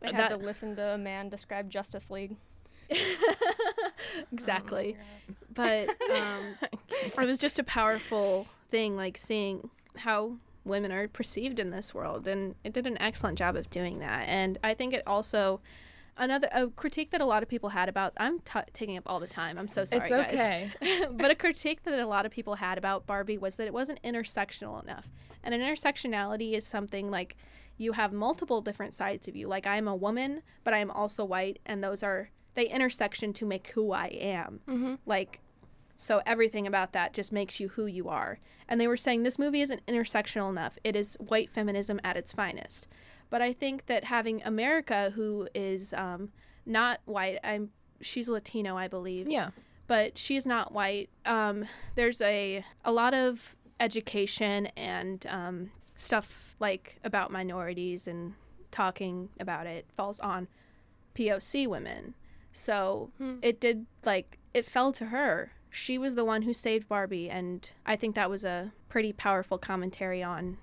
[0.02, 2.38] I had that- to listen to a man describe Justice League.
[4.32, 4.97] exactly.
[5.54, 5.89] but
[6.21, 6.56] um,
[6.91, 12.28] it was just a powerful thing, like seeing how women are perceived in this world,
[12.28, 14.26] and it did an excellent job of doing that.
[14.28, 15.60] And I think it also
[16.17, 19.19] another a critique that a lot of people had about I'm t- taking up all
[19.19, 19.58] the time.
[19.58, 20.39] I'm so sorry, it's guys.
[20.82, 21.06] okay.
[21.12, 24.02] but a critique that a lot of people had about Barbie was that it wasn't
[24.04, 25.12] intersectional enough.
[25.43, 27.36] And an intersectionality is something like
[27.78, 29.47] you have multiple different sides of you.
[29.47, 33.45] Like I'm a woman, but I am also white, and those are they intersection to
[33.45, 34.62] make who I am.
[34.67, 34.95] Mm-hmm.
[35.06, 35.39] Like
[35.95, 38.39] so everything about that just makes you who you are.
[38.67, 40.78] And they were saying this movie isn't intersectional enough.
[40.84, 42.88] It is white feminism at its finest.
[43.34, 46.30] But I think that having America, who is um,
[46.67, 49.50] not white, I'm she's Latino, I believe Yeah.
[49.88, 51.10] but she's not white.
[51.26, 51.65] Um,
[51.96, 58.36] there's a a lot of education and um, stuff like about minorities and
[58.69, 60.48] talking about it falls on
[61.15, 62.13] POC women.
[62.52, 63.10] So
[63.41, 65.54] it did like it fell to her.
[65.72, 69.58] She was the one who saved Barbie, and I think that was a pretty powerful
[69.58, 70.60] commentary on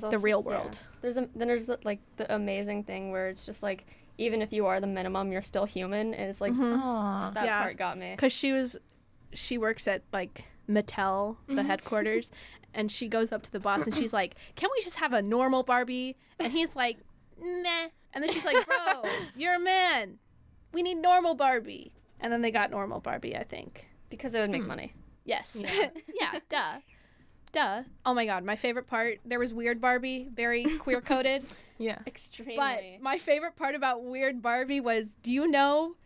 [0.00, 0.78] There's the real world.
[1.00, 3.86] There's a then there's the, like the amazing thing where it's just like
[4.18, 6.80] even if you are the minimum, you're still human, and it's like mm-hmm.
[6.80, 7.28] Aw.
[7.28, 7.62] Oh, that Yeah.
[7.62, 8.12] part got me.
[8.12, 8.76] because she was
[9.34, 11.66] she works at like Mattel, the mm-hmm.
[11.66, 12.30] headquarters,
[12.74, 15.22] and she goes up to the boss and she's like, "Can we just have a
[15.22, 16.98] normal Barbie?" And he's like,
[17.40, 20.18] "Meh." And then she's like, "Bro, you're a man.
[20.72, 23.88] We need normal Barbie." And then they got normal Barbie, I think.
[24.08, 24.68] Because it would make hmm.
[24.68, 24.94] money.
[25.24, 25.62] Yes.
[26.20, 26.38] Yeah.
[26.48, 26.78] duh.
[27.52, 27.82] Duh.
[28.06, 29.18] Oh my god, my favorite part.
[29.24, 31.44] There was Weird Barbie, very queer coded.
[31.78, 31.98] Yeah.
[32.06, 32.56] Extremely.
[32.56, 35.96] but my favorite part about Weird Barbie was, do you know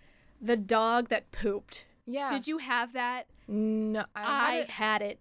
[0.41, 1.85] the dog that pooped?
[2.07, 2.29] Yeah.
[2.31, 3.27] Did you have that?
[3.49, 5.21] No, I, I had had it,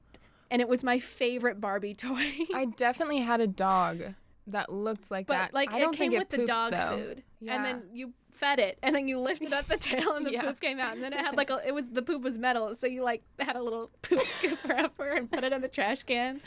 [0.49, 2.31] and it was my favorite Barbie toy.
[2.55, 4.01] I definitely had a dog
[4.47, 5.53] that looked like but that.
[5.53, 6.97] like I it don't came think with it the dog though.
[6.97, 7.55] food, Yeah.
[7.55, 10.41] and then you fed it, and then you lifted up the tail, and the Yeah.
[10.41, 12.75] poop came out, and then it had like a, it was the poop was metal,
[12.75, 16.03] so you like had a little poop scooper upper and put it in the trash
[16.03, 16.41] can.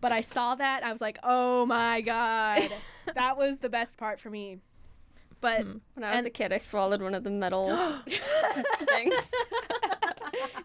[0.00, 2.62] But I saw that, I was like, oh my god,
[3.14, 4.58] that was the best part for me.
[5.40, 5.78] But hmm.
[5.94, 7.66] when I was and- a kid, I swallowed one of the metal
[8.06, 9.32] things.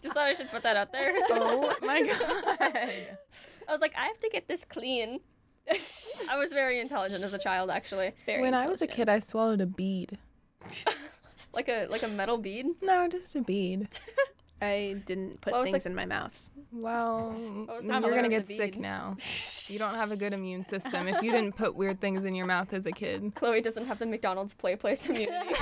[0.01, 1.11] just thought I should put that out there.
[1.29, 3.17] Oh my god.
[3.67, 5.19] I was like, I have to get this clean.
[5.71, 8.13] I was very intelligent as a child, actually.
[8.25, 10.17] very when I was a kid, I swallowed a bead.
[11.53, 12.67] Like a like a metal bead.
[12.81, 13.87] No, just a bead.
[14.61, 16.39] I didn't put What was the- things in my mouth.
[16.71, 17.35] Well,
[17.83, 19.17] you're gonna get sick now.
[19.67, 22.45] You don't have a good immune system if you didn't put weird things in your
[22.45, 23.33] mouth as a kid.
[23.35, 25.53] Chloe doesn't have the McDonald's play place immunity.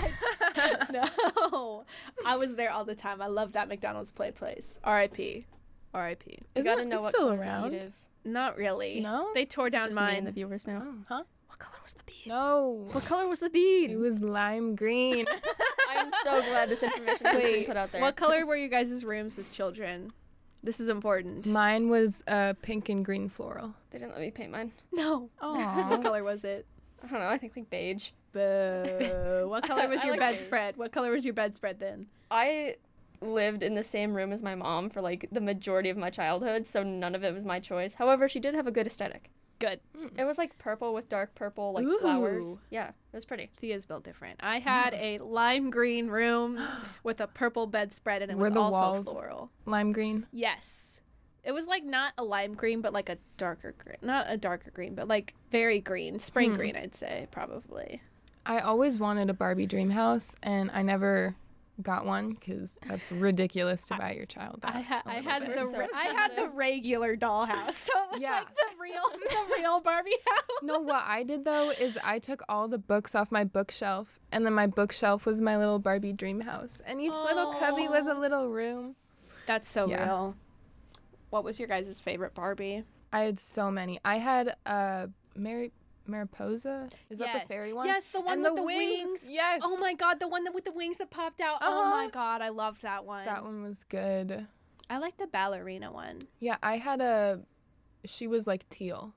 [0.92, 1.86] no,
[2.26, 3.22] I was there all the time.
[3.24, 4.78] I loved that McDonald's play place.
[4.84, 5.48] R.I.P.
[5.94, 6.32] R.I.P.
[6.32, 7.72] You Isn't gotta it- know it's what still color the around?
[7.72, 8.10] bead is.
[8.26, 9.00] Not really.
[9.02, 9.30] No?
[9.34, 10.84] They tore It's down just me and the viewers now.
[10.86, 11.24] Oh, huh?
[11.48, 12.28] What color was the bead?
[12.28, 12.86] No.
[12.92, 13.92] What color was the bead?
[13.92, 15.26] It was lime green.
[15.90, 18.02] I'm so glad this information has been Wait, put out there.
[18.02, 20.12] what color were you guys' rooms as children?
[20.62, 21.48] This is important.
[21.48, 23.74] Mine was uh, pink and green floral.
[23.92, 24.72] They didn't let me paint mine.
[24.94, 25.30] No.
[25.42, 25.90] Aw.
[25.90, 26.66] what color was it?
[27.04, 27.28] I don't know.
[27.30, 28.12] I think like beige.
[28.32, 29.48] Boo.
[29.48, 30.38] What color was I your like beige.
[30.38, 30.78] bedspread?
[30.78, 32.08] What color was your bedspread then?
[32.30, 32.76] I
[33.22, 36.68] lived in the same room as my mom for like the majority of my childhood,
[36.68, 37.96] so none of it was my choice.
[37.96, 39.30] However, she did have a good aesthetic.
[39.60, 39.82] Good.
[40.18, 42.00] It was like purple with dark purple like Ooh.
[42.00, 42.62] flowers.
[42.70, 43.50] Yeah, it was pretty.
[43.58, 44.40] Thea's built different.
[44.42, 46.58] I had a lime green room
[47.04, 49.52] with a purple bedspread and it Were was the also walls- floral.
[49.66, 50.26] Lime green.
[50.32, 51.02] Yes.
[51.44, 53.98] It was like not a lime green, but like a darker green.
[54.02, 56.20] Not a darker green, but like very green.
[56.20, 56.58] Spring hmm.
[56.58, 58.02] green, I'd say, probably.
[58.46, 61.36] I always wanted a Barbie dream house, and I never
[61.82, 64.60] got one because that's ridiculous to buy your child.
[64.64, 65.56] I, that ha- a I little had bit.
[65.56, 66.56] the so I had the expensive.
[66.56, 68.32] regular dollhouse, so it was Yeah.
[68.34, 70.44] like the real the real Barbie house.
[70.64, 74.46] No, what I did though is I took all the books off my bookshelf, and
[74.46, 78.14] then my bookshelf was my little Barbie dream house, and each little cubby was a
[78.14, 78.96] little room.
[79.46, 80.06] That's so Yeah.
[80.06, 80.36] real.
[81.30, 82.84] What was your guys' favorite Barbie?
[83.14, 84.00] I had so many.
[84.04, 85.72] I had a Mary
[86.10, 86.90] Mariposa.
[87.10, 87.86] Is that the fairy one?
[87.86, 89.28] Yes, the one And with the, wings.
[89.30, 89.62] Yes.
[89.64, 91.58] Oh my god, the one that with the wings that popped out.
[91.62, 91.90] Oh Uh-huh.
[91.92, 93.26] my god, I loved that one.
[93.26, 94.48] That one was good.
[94.90, 96.20] I like the ballerina one.
[96.40, 97.42] Yeah, I had a.
[98.06, 99.14] She was like teal.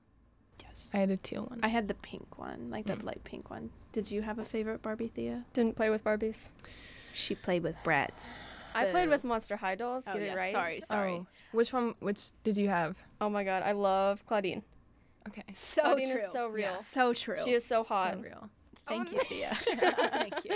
[0.63, 0.91] Yes.
[0.93, 1.59] I had a teal one.
[1.63, 3.69] I had the pink one, like the light pink one.
[3.91, 5.45] Did you have a favorite Barbie, Thea?
[5.53, 6.49] Didn't play with Barbies.
[7.13, 8.41] She played with Bratz.
[8.75, 10.05] I played with Monster High dolls.
[10.05, 10.51] Get it right.
[10.51, 11.11] Sorry, sorry.
[11.21, 11.93] Oh, which one?
[11.99, 12.97] Which did you have?
[13.21, 14.63] Oh my god, I love Clawdeen.
[15.27, 15.43] Okay.
[15.53, 16.21] So Clawdeen true.
[16.21, 16.75] is so real.
[16.75, 17.37] So true.
[17.43, 18.13] She is so hot.
[18.13, 18.41] So real.
[18.43, 18.49] Oh,
[18.87, 19.55] Thank Oh, you, Thea.
[19.55, 20.55] Thank you.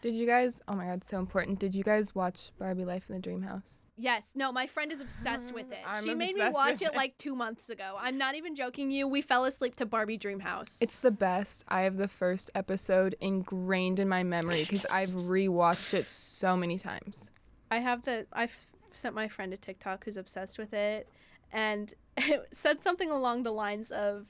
[0.00, 0.62] Did you guys?
[0.68, 1.58] Oh my god, so important.
[1.58, 3.80] Did you guys watch Barbie Life in the Dream House?
[3.96, 4.34] Yes.
[4.36, 5.80] No, my friend is obsessed mm, with it.
[5.84, 6.96] I'm she made me watch it it.
[6.96, 7.96] like two months ago.
[7.98, 9.08] I'm not even joking you.
[9.08, 10.78] We fell asleep to Barbie Dream House.
[10.80, 11.64] It's the best.
[11.66, 16.78] I have the first episode ingrained in my memory because I've rewatched it so many
[16.78, 17.30] times.
[17.70, 21.08] I have the I've sent my friend a TikTok who's obsessed with it
[21.52, 21.92] and
[22.52, 24.26] said something along the lines of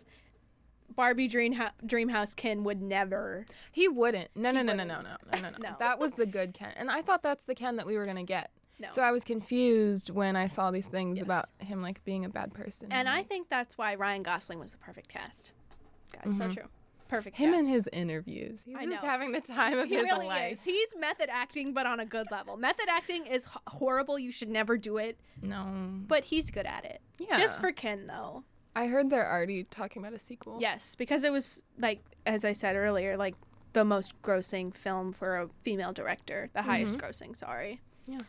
[0.95, 1.55] Barbie Dream
[1.87, 3.47] Dreamhouse Ken would never.
[3.71, 4.31] He wouldn't.
[4.35, 4.89] No, no, no, no, wouldn't.
[4.89, 5.77] no, no, no, no, No.
[5.79, 8.25] That was the good Ken, and I thought that's the Ken that we were gonna
[8.25, 8.51] get.
[8.81, 8.89] No.
[8.91, 11.25] So I was confused when I saw these things Yes.
[11.25, 12.89] about him like being a bad person.
[12.93, 15.53] And I think that's why Ryan Gosling was the perfect cast.
[16.13, 16.53] Guys, So mm-hmm.
[16.53, 16.69] true.
[17.09, 19.09] Perfect him and his interviews, he's I just know.
[19.09, 20.53] having the time of he his really life.
[20.55, 20.65] is.
[20.65, 22.57] He's method acting, but on a good level.
[22.57, 24.19] Method acting is h- horrible.
[24.19, 25.19] You should never do it.
[25.43, 25.67] No.
[26.07, 27.01] But he's good at it.
[27.19, 27.37] Yeah.
[27.37, 28.45] Just for Ken, though.
[28.77, 30.59] I heard they're already talking about a sequel.
[30.61, 33.35] Yes, because it was like as I said earlier, like
[33.73, 37.37] the most grossing film for a female director, the highest grossing.
[37.37, 37.81] Sorry.
[38.07, 38.21] Yeah.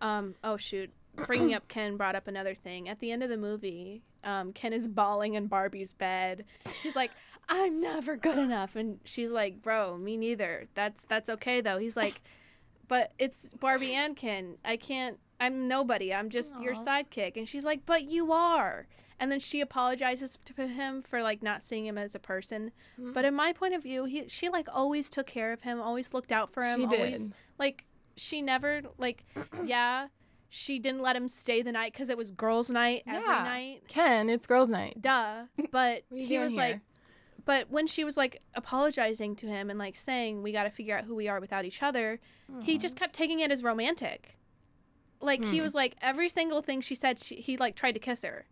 [0.00, 0.34] Um.
[0.42, 0.90] Oh shoot.
[1.26, 2.88] Bringing up Ken brought up another thing.
[2.88, 6.44] At the end of the movie, um, Ken is bawling in Barbie's bed.
[6.60, 7.10] She's like,
[7.48, 10.66] "I'm never good enough," and she's like, "Bro, me neither.
[10.74, 12.20] That's that's okay though." He's like,
[12.88, 14.56] "But it's Barbie and Ken.
[14.64, 15.18] I can't.
[15.40, 16.14] I'm nobody.
[16.14, 18.86] I'm just your sidekick." And she's like, "But you are."
[19.18, 22.72] And then she apologizes to him for like not seeing him as a person.
[22.98, 26.12] But in my point of view, he she like always took care of him, always
[26.12, 26.80] looked out for him.
[26.80, 26.98] She did.
[27.00, 27.84] Always like
[28.16, 29.24] she never like
[29.64, 30.08] yeah.
[30.54, 33.42] She didn't let him stay the night because it was girls' night every Yeah.
[33.42, 33.84] night.
[33.88, 35.00] Ken, it's girls' night.
[35.00, 35.46] Duh.
[35.70, 36.60] But What are you he was here?
[36.60, 36.80] like,
[37.46, 40.94] but when she was like apologizing to him and like saying we got to figure
[40.98, 42.20] out who we are without each other,
[42.62, 44.36] he just kept taking it as romantic.
[45.22, 45.62] Like he Hmm.
[45.62, 48.44] was like every single thing she said, she, he like tried to kiss her.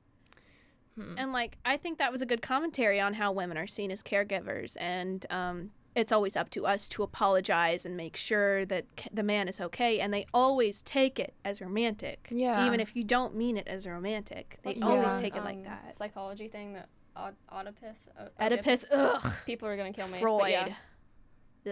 [0.95, 1.17] Hmm.
[1.19, 4.03] And like I think that was a good commentary on how women are seen as
[4.03, 9.23] caregivers, and um, it's always up to us to apologize and make sure that the
[9.23, 9.99] man is okay.
[10.01, 12.67] And they always take it as romantic, Yeah.
[12.67, 15.57] Even if you don't mean it as romantic, they What's always the, take it like
[15.57, 15.97] um, that.
[15.97, 18.09] Psychology thing that Od- Oedipus.
[18.19, 19.33] O- Oedipus, ugh.
[19.47, 20.19] People are gonna kill me.
[20.19, 20.51] Freud.
[20.51, 20.75] yeah.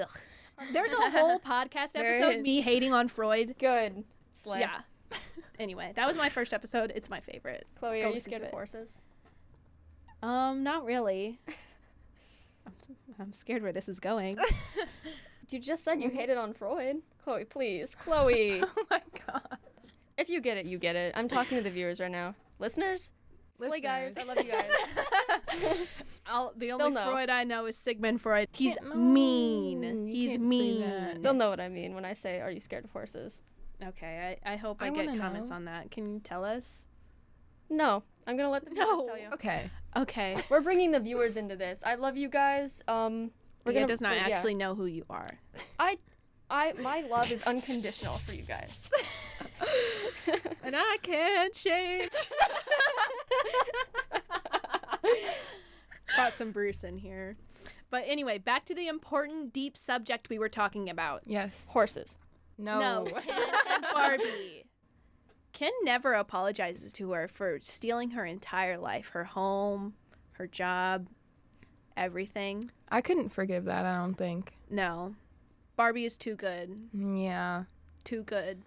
[0.03, 0.11] Ugh.
[0.73, 3.55] There's a whole podcast episode me hating on Freud.
[3.59, 4.05] Good.
[4.33, 4.61] Slay.
[4.61, 4.81] Yeah.
[5.61, 6.93] Anyway, that was my first episode.
[6.95, 7.67] It's my favorite.
[7.81, 8.55] Chloe, Go are you scared to of it.
[8.55, 9.03] horses?
[10.23, 11.41] Um, not really.
[13.21, 14.39] I'm, scared where this is going.
[15.51, 16.97] You just said you hated on Freud.
[17.25, 17.95] Chloe, please.
[18.05, 18.63] Chloe.
[18.63, 19.57] Oh my god.
[20.19, 21.15] if you get it, you get it.
[21.17, 22.35] I'm talking to the viewers right now.
[22.59, 23.15] Listeners?
[23.55, 24.15] Slay guys.
[24.17, 25.87] I love you guys.
[26.27, 26.93] I'll, the only.
[26.93, 28.49] Freud I know is Sigmund Freud.
[28.53, 29.83] He's no, mean.
[29.83, 31.23] Mm, you He's mean.
[31.23, 33.43] They'll know what I mean when I say, "Are you scared of horses?"
[33.83, 35.57] Okay, I, I hope I, I get comments know.
[35.57, 35.91] on that.
[35.91, 36.87] Can you tell us?
[37.71, 39.05] No, I'm gonna let the viewers No.
[39.07, 39.29] tell you.
[39.33, 39.71] Okay.
[39.97, 40.37] Okay.
[40.51, 41.83] We're bringing the viewers into this.
[41.85, 42.85] I love you guys.
[42.87, 43.31] Um,
[43.65, 44.27] we're Dia gonna does not yeah.
[44.27, 45.29] actually know who you are.
[45.79, 45.97] I,
[46.51, 48.91] I, my love is unconditional for you guys.
[50.63, 52.13] and I can't change.
[56.17, 57.37] Got some Bruce in here.
[57.91, 61.23] But anyway, back to the important, deep subject we were talking about.
[61.27, 61.67] Yes.
[61.71, 62.19] Horses.
[62.59, 62.79] No.
[62.79, 64.65] No, Ken and Barbie.
[65.59, 69.95] Ken never apologizes to her for stealing her entire life her home,
[70.35, 71.09] her job,
[71.97, 72.71] everything.
[72.93, 74.53] I couldn't forgive that, I don't think.
[74.71, 75.17] No.
[75.75, 76.79] Barbie is too good.
[76.93, 77.65] Yeah.
[78.05, 78.63] Too good.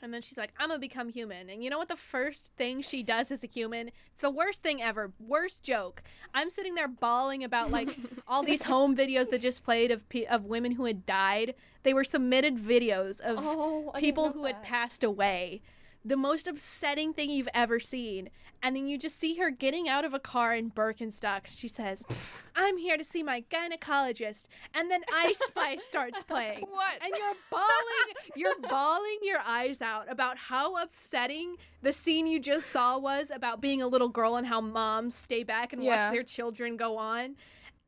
[0.00, 1.50] And then she's like, I'm gonna become human.
[1.50, 3.88] And you know what the first thing she does as a human?
[4.12, 5.12] It's the worst thing ever.
[5.18, 6.04] Worst joke.
[6.32, 7.88] I'm sitting there bawling about like
[8.28, 11.54] all these home videos that just played of pe- of women who had died.
[11.82, 15.62] They were submitted videos of Oh, people who had passed away.
[16.06, 18.30] The most upsetting thing you've ever seen.
[18.62, 21.46] And then you just see her getting out of a car in Birkenstock.
[21.46, 22.04] She says,
[22.56, 24.46] I'm here to see my gynecologist.
[24.72, 26.60] And then Ice Spice starts playing.
[26.60, 27.02] What?
[27.02, 32.70] And you're bawling, you're bawling your eyes out about how upsetting the scene you just
[32.70, 36.22] saw was about being a little girl and how moms stay back and watch their
[36.22, 37.34] children go on.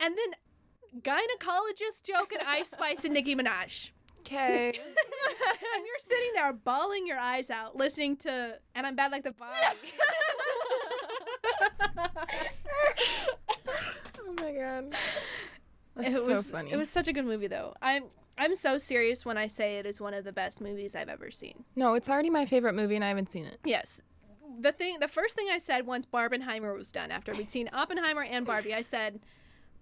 [0.01, 3.93] And then gynecologist joke and Ice Spice and Nicki Minaj.
[4.29, 4.69] Okay.
[4.69, 4.77] and
[5.87, 9.57] you're sitting there bawling your eyes out listening to and I'm bad like the body.
[14.21, 14.95] oh my god.
[15.97, 16.73] That's it so was funny.
[16.73, 17.75] it was such a good movie though.
[17.81, 18.05] I'm
[18.37, 21.31] I'm so serious when I say it is one of the best movies I've ever
[21.31, 21.65] seen.
[21.75, 23.59] no, it's already my favorite movie and I haven't seen it.
[23.65, 24.03] Yes.
[24.61, 28.23] The thing the first thing I said once Barbenheimer was done after we'd seen Oppenheimer
[28.25, 29.21] and Barbie, I said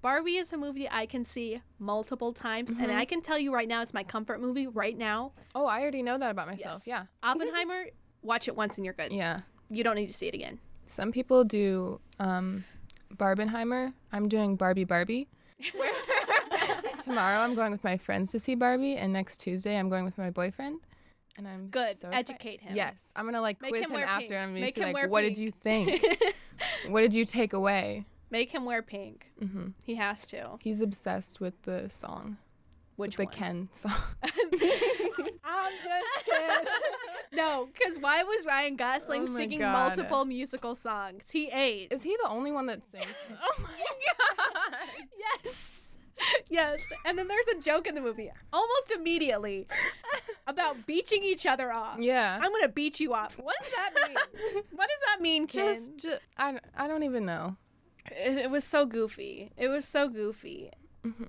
[0.06, 3.66] Barbie is a movie I can see multiple times and I can tell you right
[3.66, 5.32] now it's my comfort movie right now.
[5.52, 6.84] Oh, I already know that about myself.
[6.86, 6.86] Yes.
[6.86, 7.28] Yeah.
[7.28, 7.86] Oppenheimer,
[8.22, 9.12] watch it once and you're good.
[9.12, 9.40] Yeah.
[9.68, 10.60] You don't need to see it again.
[10.86, 12.62] Some people do um
[13.16, 13.94] Barbenheimer.
[14.12, 15.26] I'm doing Barbie Barbie.
[17.00, 20.18] Tomorrow I'm going with my friends to see Barbie, and next Tuesday I'm going with
[20.18, 20.78] my boyfriend.
[21.36, 21.96] And I'm Good.
[21.96, 22.10] so.
[22.12, 22.76] Educate him.
[22.76, 24.32] Yes, I'm gonna like Make quiz him him, after, pink.
[24.34, 26.00] I'm gonna Make be him like, "What did you think?
[26.86, 29.30] what did you take away?" Make him wear pink.
[29.38, 30.58] hmm He has to.
[30.62, 32.36] He's obsessed with the song,
[32.96, 33.26] Which the?
[33.26, 33.92] Ken song.
[34.22, 36.72] I'm just kidding.
[37.32, 39.72] no, because why was Ryan Gosling Oh singing God.
[39.72, 41.30] multiple musical songs?
[41.30, 41.92] He ate.
[41.92, 43.06] Is he the only one that sings?
[43.40, 43.68] oh my
[44.18, 44.88] god.
[45.18, 45.82] yes.
[46.48, 46.80] Yes.
[47.04, 49.66] And then there's a joke in the movie almost immediately
[50.46, 51.98] about beaching each other off.
[52.00, 52.38] yeah.
[52.40, 53.38] I'm gonna beat you off.
[53.38, 54.62] What does that mean?
[54.72, 55.74] what does that mean, Ken?
[55.74, 57.56] just, just I, I don't even know.
[58.12, 59.50] It, it was so goofy.
[59.56, 60.70] It was so goofy.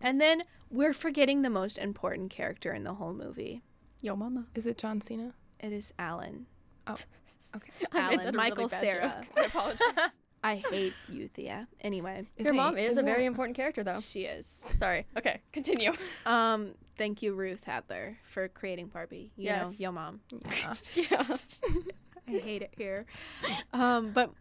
[0.02, 3.62] And then we're forgetting the most important character in the whole movie.
[4.02, 4.46] Yo, mama.
[4.56, 5.34] Is it John Cena?
[5.60, 6.48] It is Alan.
[6.88, 6.96] Oh,
[7.56, 7.86] okay.
[7.94, 9.24] Alan, Michael Cera.
[9.38, 10.20] I apologize.
[10.44, 11.68] I hate you, Thea.
[11.82, 14.00] Anyway, Is Your he- mom is a isn't very important character, though.
[14.00, 14.46] she is.
[14.48, 15.06] Sorry.
[15.18, 15.94] Okay, continue.
[16.26, 19.32] Um, thank you, Ruth Handler, for creating Barbie.
[19.36, 19.80] You Yes.
[19.80, 20.22] know, yo mom.
[20.32, 20.74] Yeah.
[21.12, 21.22] yeah.
[22.28, 23.04] I hate it here.
[23.74, 24.32] Um, but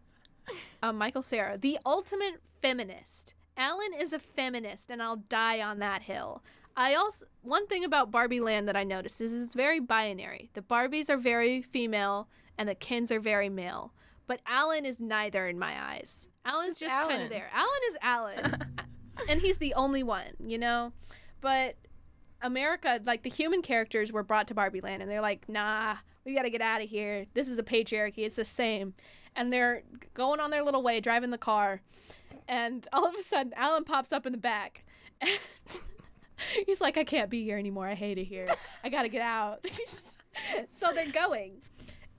[0.83, 3.35] uh, Michael Cera, the ultimate feminist.
[3.57, 6.43] Alan is a feminist, and I'll die on that hill.
[6.77, 10.51] I also one thing about Barbie Land that I noticed is it's very binary.
[10.53, 12.29] The Barbies are very female,
[12.59, 13.93] and the Kens are very male.
[14.27, 16.29] But Alan is neither in my eyes.
[16.45, 17.49] Alan's just just, kind of there.
[17.55, 18.67] Alan is Alan,
[19.31, 20.93] and he's the only one, you know.
[21.41, 21.77] But
[22.43, 25.97] America, like the human characters were brought to Barbie Land and they're like, nah,
[26.27, 27.27] we gotta get out of here.
[27.35, 28.19] This is a patriarchy.
[28.19, 28.95] It's the same.
[29.37, 31.81] And they're going on their little way, driving the car.
[32.49, 34.85] And all of a sudden, Alan pops up in the back.
[35.21, 35.39] And
[36.67, 37.87] he's like, I can't be here anymore.
[37.87, 38.47] I hate it here.
[38.83, 39.65] I gotta get out.
[40.69, 41.63] so they're going.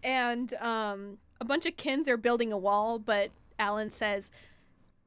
[0.04, 4.32] And um, a bunch of Kens are building a wall, but Alan says,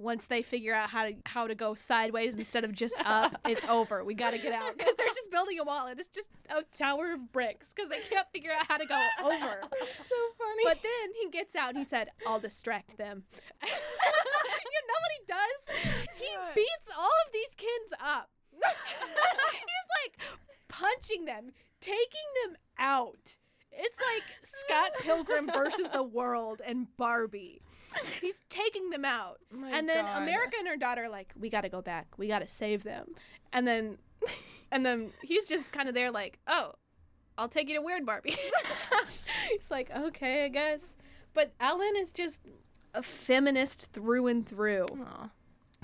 [0.01, 3.69] once they figure out how to how to go sideways instead of just up, it's
[3.69, 4.03] over.
[4.03, 6.63] We got to get out because they're just building a wall and it's just a
[6.77, 9.31] tower of bricks because they can't figure out how to go over.
[9.99, 10.63] so funny.
[10.65, 13.25] But then he gets out and he said, "I'll distract them."
[13.63, 13.69] you
[14.89, 15.79] know what he does?
[16.17, 18.31] He beats all of these kids up.
[18.53, 20.39] He's like
[20.69, 23.37] punching them, taking them out.
[23.73, 27.63] It's like Scott Pilgrim versus the world and Barbie.
[28.21, 29.39] He's taking them out.
[29.73, 30.23] And then God.
[30.23, 32.07] America and her daughter are like, we gotta go back.
[32.19, 33.09] We gotta save them.
[33.53, 33.99] And then
[34.71, 36.73] and then he's just kind of there like, oh,
[37.39, 38.35] I'll take you to Weird Barbie.
[39.51, 40.97] he's like, okay, I guess.
[41.33, 42.43] But Alan is just
[42.95, 44.87] a feminist through and through.
[45.07, 45.31] Aw,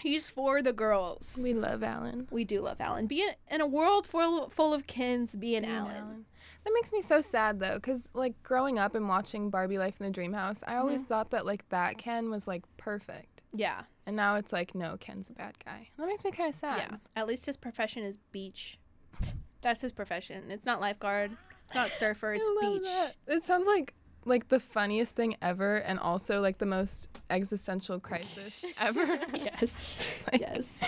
[0.01, 1.39] He's for the girls.
[1.43, 2.29] we love Alan.
[2.31, 3.07] We do love Alan.
[3.07, 5.35] Be in, in a world full full of Kens.
[5.35, 6.25] Be an Being Alan.
[6.67, 10.07] That makes me so sad though, because like growing up and watching Barbie Life in
[10.07, 11.09] the Dream House, I always Mm-hmm.
[11.09, 15.31] thought that like that Ken was like perfect, Yeah, and now it's like no, Ken's
[15.31, 15.87] a bad guy.
[15.97, 16.79] That makes me kind of sad.
[16.91, 16.97] yeah.
[17.15, 18.79] At least his profession is beach.
[19.63, 20.51] That's his profession.
[20.51, 21.31] It's not lifeguard.
[21.67, 22.35] It's not surfer.
[22.35, 22.83] It's beach.
[22.83, 23.13] that.
[23.29, 23.95] It sounds like
[24.25, 29.07] like the funniest thing ever, and also like the most existential crisis ever.
[29.35, 30.09] Yes.
[30.33, 30.83] Like- yes.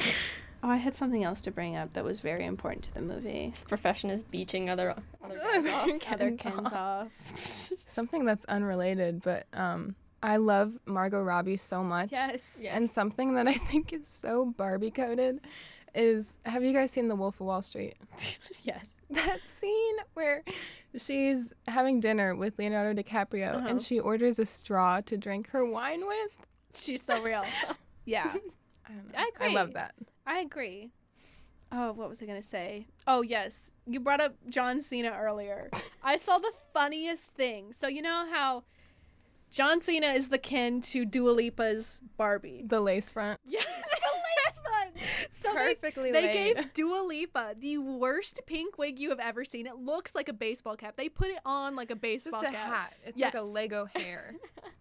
[0.62, 3.50] Oh, I had something else to bring up that was very important to the movie.
[3.50, 4.94] His profession is beaching other
[5.24, 6.12] other guys off.
[6.12, 7.08] Other Ken's off.
[7.86, 12.10] Something that's unrelated, but um, I love Margot Robbie so much.
[12.10, 12.60] Yes.
[12.68, 15.40] And something that I think is so Barbie coded
[15.94, 17.94] is have you guys seen The Wolf of Wall Street?
[18.62, 18.92] yes.
[19.10, 20.42] That scene where
[20.96, 23.66] she's having dinner with Leonardo DiCaprio Uh-huh.
[23.68, 26.36] and she orders a straw to drink her wine with.
[26.74, 27.44] She's so real.
[28.04, 28.34] yeah.
[28.88, 29.18] I, don't know.
[29.40, 29.94] I I love that.
[30.26, 30.90] I agree.
[31.70, 32.86] Oh, what was I going to say?
[33.06, 33.74] Oh, yes.
[33.86, 35.68] You brought up John Cena earlier.
[36.02, 37.72] I saw the funniest thing.
[37.74, 38.64] So, you know how
[39.50, 42.64] John Cena is the Ken to Dua Lipa's Barbie?
[42.66, 43.38] The lace front.
[43.44, 45.02] Yes, the lace one.
[45.30, 46.56] So they- Perfectly they, laid.
[46.56, 49.66] gave Dua Lipa the worst pink wig you have ever seen.
[49.66, 50.96] It looks like a baseball cap.
[50.96, 52.72] They put it on like a baseball just a cap.
[52.72, 52.94] hat.
[53.04, 53.52] It's like a Yes.
[53.54, 54.34] Lego hair.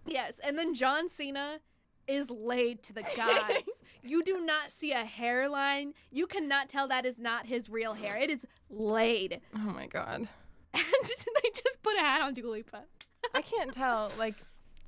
[0.06, 1.60] Yes, and then John Cena
[2.08, 3.84] is laid to the gods.
[4.04, 5.94] you do not see a hairline.
[6.12, 8.18] You cannot tell that is not his real hair.
[8.18, 9.42] It is laid.
[9.56, 10.28] oh my god.
[10.74, 10.84] And
[11.44, 12.84] they just put a hat on Dua Lipa.
[13.34, 14.36] I can't tell like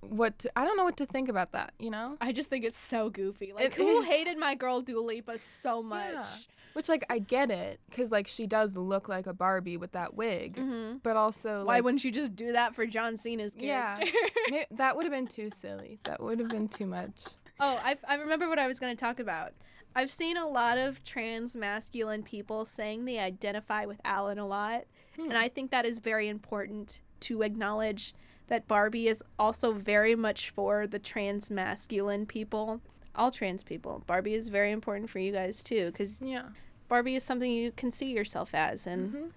[0.02, 2.18] what to, I don't know what to think about that, you know?
[2.22, 3.52] I just think it's so goofy.
[3.54, 4.08] Like, It who is.
[4.08, 6.14] hated my girl Dua Lipa so much?
[6.14, 6.26] Yeah.
[6.74, 10.14] Which like I get it cuz like she does look like a Barbie with that
[10.14, 10.56] wig.
[11.04, 11.66] But also Mm-hmm.
[11.66, 13.96] Why like, wouldn't you just do that for John Cena's Yeah.
[13.96, 14.18] character?
[14.52, 16.00] May- that would have been too silly.
[16.06, 17.24] That would have been too much.
[17.60, 19.52] Oh, I, I remember what I was going to talk about.
[19.96, 24.86] I've seen a lot of trans masculine people saying they identify with Alan a lot.
[25.18, 28.14] And I think that is very important to acknowledge
[28.50, 32.82] that Barbie is also very much for the trans masculine people,
[33.16, 34.04] all trans people.
[34.06, 36.50] Barbie is very important for you guys too, because Yeah.
[36.88, 39.32] Barbie is something you can see yourself as, and Mhm.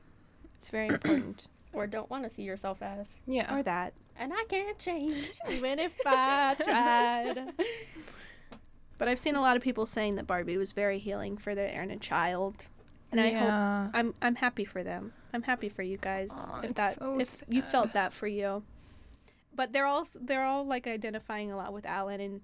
[0.59, 1.49] it's very important.
[1.75, 3.19] Or don't want to see yourself as.
[3.25, 3.57] Yeah.
[3.57, 3.95] or that.
[4.19, 5.31] And I can't change.
[5.53, 7.53] Even if I tried.
[8.99, 11.69] But I've seen a lot of people saying that Barbie was very healing for their
[11.69, 12.69] inner child.
[13.11, 15.13] And I hope I'm I'm happy for them.
[15.33, 18.63] I'm happy for you guys Aw, if that so if you felt that for you.
[19.55, 22.41] But they're all they're all like identifying a lot with Alan and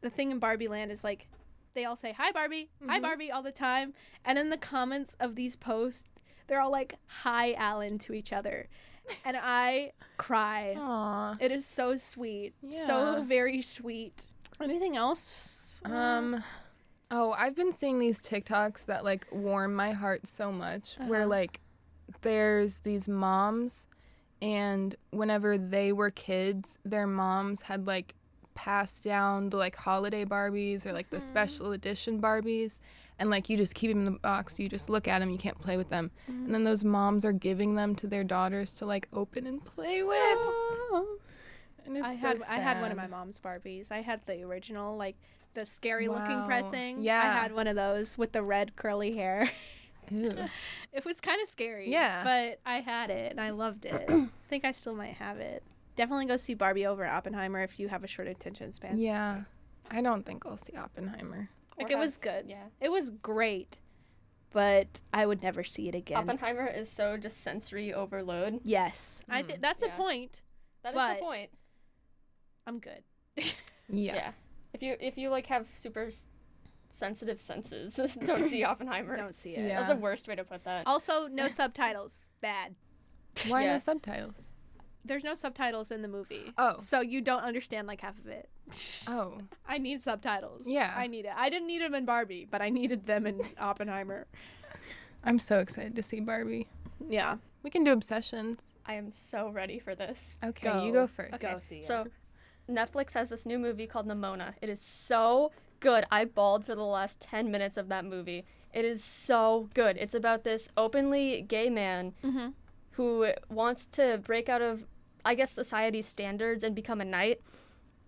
[0.00, 1.28] the thing in Barbie Land is like
[1.74, 3.02] they all say hi Barbie, hi Mhm.
[3.02, 3.94] Barbie all the time
[4.24, 6.08] and in the comments of these posts
[6.46, 8.68] they're all like hi Alan to each other.
[9.24, 10.74] And I cry.
[10.78, 11.32] Aw.
[11.40, 12.54] It is so sweet.
[12.62, 12.86] Yeah.
[12.86, 14.26] So very sweet.
[14.60, 15.80] Anything else?
[15.84, 16.42] Um
[17.10, 21.28] oh, I've been seeing these TikToks that like warm my heart so much where Uh-huh.
[21.30, 21.60] like
[22.22, 23.86] there's these moms
[24.40, 28.14] and whenever they were kids, their moms had like
[28.54, 31.24] passed down the like holiday Barbies or like the hmm.
[31.24, 32.80] special edition Barbies
[33.18, 35.38] and like you just keep them in the box, you just look at them, you
[35.38, 36.10] can't play with them.
[36.26, 36.46] Hmm.
[36.46, 40.02] And then those moms are giving them to their daughters to like open and play
[40.02, 40.38] with.
[41.86, 43.90] And it's I so had I had one of my mom's Barbies.
[43.90, 45.16] I had the original, like
[45.54, 47.00] the scary looking pressing.
[47.00, 47.20] Yeah.
[47.22, 49.50] I had one of those with the red curly hair.
[50.10, 50.34] Ew.
[50.92, 51.90] it was kind of scary.
[51.90, 52.22] Yeah.
[52.24, 54.04] But I had it and I loved it.
[54.08, 55.62] I think I still might have it.
[55.96, 58.98] Definitely go see Barbie over Oppenheimer if you have a short attention span.
[58.98, 59.42] Yeah.
[59.90, 61.48] I don't think I'll see Oppenheimer.
[61.78, 62.46] Like Or it have- was good.
[62.48, 62.64] Yeah.
[62.80, 63.80] It was great,
[64.52, 66.18] but I would never see it again.
[66.18, 68.60] Oppenheimer is so just sensory overload.
[68.64, 69.88] yes, I Mm, th- that's yeah.
[69.88, 70.42] the point.
[70.82, 71.50] That is the point.
[72.66, 73.02] I'm good.
[73.90, 74.14] Yeah.
[74.16, 74.32] Yeah.
[74.74, 76.28] If you if you like have super s-
[76.88, 79.14] sensitive senses, don't see Oppenheimer.
[79.14, 79.66] Don't see it.
[79.66, 79.74] Yeah.
[79.80, 80.82] That's the worst way to put that.
[80.86, 82.30] Also, no subtitles.
[82.40, 82.74] Bad.
[83.48, 83.86] Why Yes.
[83.86, 84.52] no subtitles?
[85.04, 86.52] There's no subtitles in the movie.
[86.58, 86.74] Oh.
[86.78, 88.48] So you don't understand like half of it.
[89.08, 89.38] Oh.
[89.66, 90.66] I need subtitles.
[90.68, 90.92] Yeah.
[90.94, 91.32] I need it.
[91.34, 94.26] I didn't need them in Barbie, but I needed them in Oppenheimer.
[95.24, 96.68] I'm so excited to see Barbie.
[97.08, 97.36] Yeah.
[97.62, 98.58] We can do obsessions.
[98.86, 100.38] I am so ready for this.
[100.44, 101.40] Okay, you go first.
[101.40, 101.82] Go see.
[101.82, 102.06] So,
[102.68, 104.54] Netflix has this new movie called Nimona.
[104.60, 106.04] It is so good.
[106.10, 108.44] I bawled for the last 10 minutes of that movie.
[108.72, 109.96] It is so good.
[109.96, 112.54] It's about this openly gay man Mhm.
[112.92, 114.86] who wants to break out of,
[115.24, 117.40] I guess, society's standards and become a knight.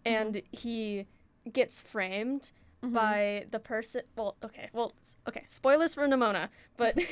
[0.05, 1.07] And he
[1.51, 2.53] gets framed
[2.83, 4.03] by the person.
[4.17, 4.71] Well, okay.
[4.73, 4.93] Well,
[5.29, 5.45] okay.
[5.47, 6.49] Spoilers for Nimona.
[6.77, 6.99] But.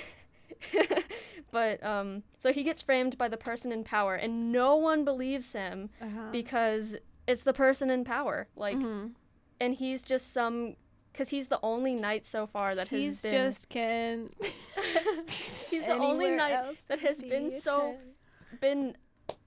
[1.52, 5.52] but um so he gets framed by the person in power and no one believes
[5.52, 6.30] him uh-huh.
[6.32, 6.96] because
[7.26, 9.12] it's the person in power like Mhm.
[9.60, 10.76] And he's just some
[11.12, 14.30] because he's the only knight so far that has he's been just can.
[15.26, 17.96] he's the only knight that has been so
[18.60, 18.96] been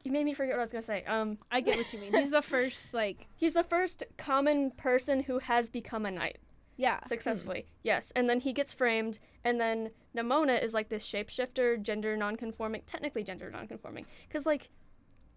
[0.04, 2.14] you made me forget what i was gonna say um I get what you mean.
[2.14, 6.38] He's the first like he's the first common person who has become a knight
[6.78, 7.04] yeah.
[7.06, 12.18] successfully yes and then he gets framed and then Nimona is like this shapeshifter gender
[12.18, 14.70] nonconforming technically gender nonconforming because like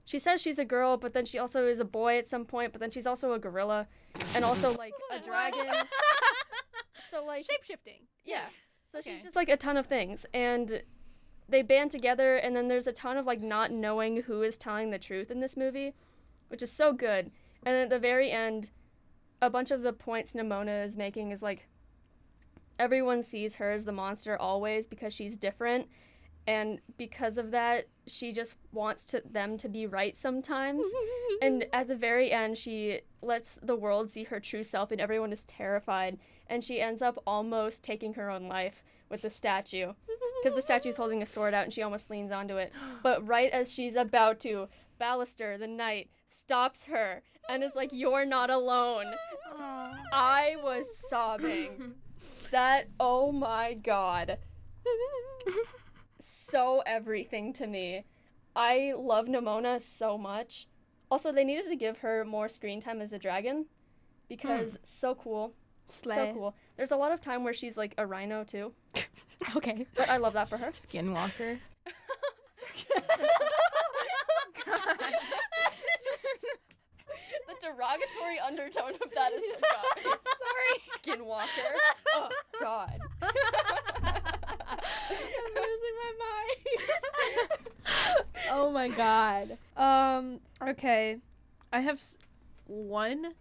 [0.04, 2.72] she says she's a girl but then she also is a boy at some point
[2.72, 3.86] but then she's also a gorilla
[4.34, 5.66] and also like a dragon
[7.10, 8.06] so like Shape shifting.
[8.24, 8.42] yeah
[8.86, 9.12] so Okay.
[9.14, 10.82] she's just like a ton of things and
[11.48, 14.90] they band together and then there's a ton of like not knowing who is telling
[14.90, 15.94] the truth in this movie
[16.48, 17.30] which is so good
[17.66, 18.70] and at the very end
[19.42, 21.66] a bunch of the points Nimona is making is like
[22.78, 25.88] everyone sees her as the monster always because she's different
[26.46, 30.84] and because of that she just wants to them to be right sometimes
[31.40, 35.32] and at the very end she lets the world see her true self and everyone
[35.32, 36.18] is terrified
[36.48, 39.92] and she ends up almost taking her own life with the statue
[40.42, 42.72] because the statue is holding a sword out and she almost leans onto it
[43.02, 44.68] but right as she's about to
[45.00, 49.06] Ballister, the knight, stops her and is like, You're not alone.
[50.12, 51.94] I was sobbing.
[52.50, 54.38] That, oh my god.
[56.18, 58.04] So everything to me.
[58.56, 60.68] I love Nimona so much.
[61.10, 63.66] Also, they needed to give her more screen time as a dragon
[64.28, 64.80] because hmm.
[64.84, 65.54] so cool.
[65.86, 66.14] Slay.
[66.14, 66.54] So cool.
[66.76, 68.72] There's a lot of time where she's like a rhino too,
[69.56, 69.86] Okay.
[69.94, 70.66] but I love that for her.
[70.70, 71.58] Skinwalker.
[77.46, 80.18] the derogatory undertone of that is forgotten.
[80.42, 81.18] Sorry.
[81.18, 81.74] Skinwalker.
[82.14, 82.28] Oh,
[82.60, 82.98] God.
[84.78, 87.58] I'm losing my mind.
[88.50, 89.58] oh my god.
[89.76, 90.40] Um.
[90.66, 91.18] Okay.
[91.72, 92.18] I have s-
[92.66, 93.34] one.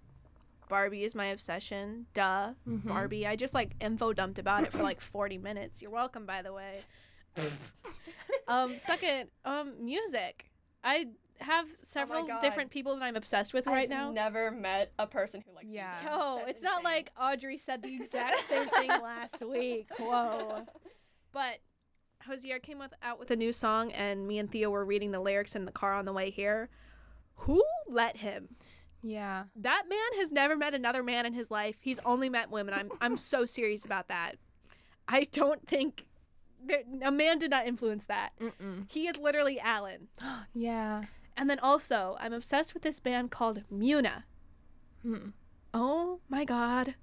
[0.70, 2.08] Barbie is my obsession.
[2.14, 2.54] Duh.
[2.66, 3.28] Barbie.
[3.28, 5.82] I just like info dumped about it for like 40 minutes.
[5.82, 6.74] You're welcome, by the way.
[8.48, 8.76] um.
[8.78, 9.30] Second.
[9.46, 9.74] Um.
[9.84, 10.50] Music.
[10.84, 11.08] I
[11.40, 12.42] have several God.
[12.42, 14.10] different people that I'm obsessed with right now.
[14.10, 14.24] I've now.
[14.24, 15.90] never met a person who likes Yeah.
[15.92, 16.10] music.
[16.10, 19.88] Yo, That's it's not like Audrey said the exact same thing last week.
[19.98, 20.66] Whoa.
[21.34, 21.60] But
[22.22, 25.20] Hozier came with, out with a new song, and me and Thea were reading the
[25.20, 26.70] lyrics in the car on the way here.
[27.40, 28.56] Who let him?
[29.02, 29.46] Yeah.
[29.56, 31.78] That man has never met another man in his life.
[31.82, 32.74] He's only met women.
[32.74, 34.36] I'm I'm so serious about that.
[35.08, 36.06] I don't think
[36.66, 38.30] there, a man did not influence that.
[38.90, 40.08] He is literally Alan.
[40.54, 41.04] Yeah.
[41.36, 44.24] And then also, I'm obsessed with this band called Muna.
[45.74, 46.94] Oh my god.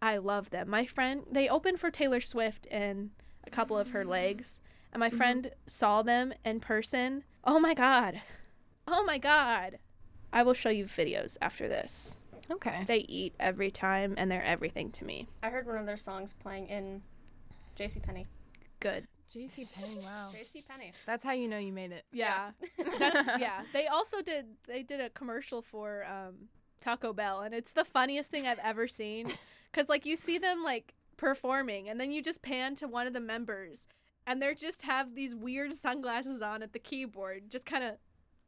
[0.00, 0.70] I love them.
[0.70, 3.10] My friend, they opened for Taylor Swift in
[3.46, 4.60] a couple of her legs,
[4.92, 7.24] and my friend saw them in person.
[7.44, 8.20] Oh my god.
[8.86, 9.78] Oh my god.
[10.32, 12.18] I will show you videos after this.
[12.50, 12.84] Okay.
[12.86, 15.28] They eat every time and they're everything to me.
[15.42, 17.02] I heard one of their songs playing in
[17.76, 18.00] J.C.
[18.00, 18.26] Penney.
[18.80, 19.06] Good.
[19.30, 20.28] JC Penney, wow.
[20.32, 20.62] J.C.
[20.68, 20.92] Penney.
[21.06, 22.04] That's how you know you made it.
[22.12, 22.50] Yeah.
[22.98, 23.62] That's, yeah.
[23.72, 26.48] They also did they did a commercial for um
[26.80, 29.26] Taco Bell and it's the funniest thing I've ever seen
[29.72, 33.12] cuz like you see them like performing and then you just pan to one of
[33.12, 33.86] the members
[34.26, 37.94] and they just have these weird sunglasses on at the keyboard just kind of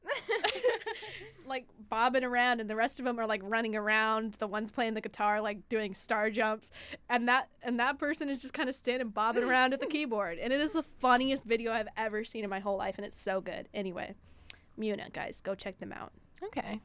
[1.47, 4.95] like bobbing around and the rest of them are like running around the ones playing
[4.95, 6.73] the guitar like doing star jumps
[7.09, 10.39] and that and that person is just kind of standing bobbing around at the keyboard
[10.39, 13.21] and it is the funniest video i've ever seen in my whole life and it's
[13.21, 14.13] so good anyway
[14.77, 16.13] muna guys go check them out
[16.45, 16.81] Okay.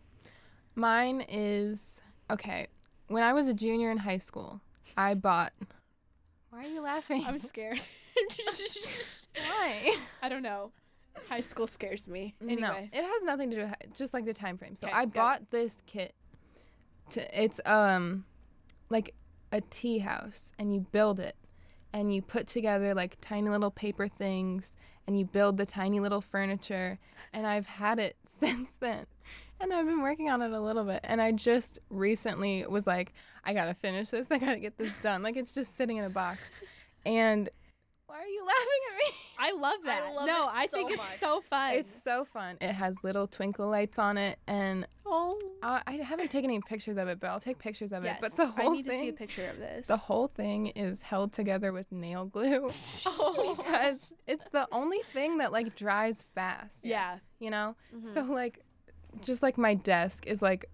[0.76, 2.68] Mine is okay.
[3.08, 4.62] When I was a junior in high school,
[4.96, 5.54] I bought.
[6.58, 7.24] Why are you laughing?
[7.28, 7.80] i'm scared
[9.36, 9.96] Why?
[10.24, 10.72] i don't know
[11.30, 14.26] high school scares me anyway No, it has nothing to do with hi- just like
[14.26, 14.76] the time frame.
[14.76, 15.14] So Okay, I got it.
[15.14, 16.16] bought this kit.
[17.12, 18.26] To it's um,
[18.90, 19.14] like
[19.52, 21.36] a tea house, and you build it,
[21.94, 24.76] and you put together like tiny little paper things,
[25.08, 26.98] and you build the tiny little furniture.
[27.34, 29.06] And I've had it since then,
[29.60, 31.02] and I've been working on it a little bit.
[31.04, 34.32] And I just recently was like, I gotta finish this.
[34.32, 35.24] I gotta get this done.
[35.24, 36.52] Like it's just sitting in a box,
[37.06, 37.50] and.
[38.08, 39.18] Why are you laughing at me?
[39.40, 41.08] i love that I love no i so think it's much.
[41.08, 42.58] so fun It's so fun.
[42.62, 46.98] It has little twinkle lights on it, and oh I, I haven't taken any pictures
[46.98, 48.22] of it, but I'll take pictures of yes it.
[48.22, 50.68] But the whole i need thing, to see a picture of this the whole thing
[50.68, 52.70] is held together with nail glue
[53.06, 53.56] oh.
[53.58, 56.84] because it's the only thing that like dries fast.
[56.84, 57.76] yeah you know.
[57.96, 58.06] Mm-hmm.
[58.06, 58.60] So like,
[59.22, 60.66] just like my desk is like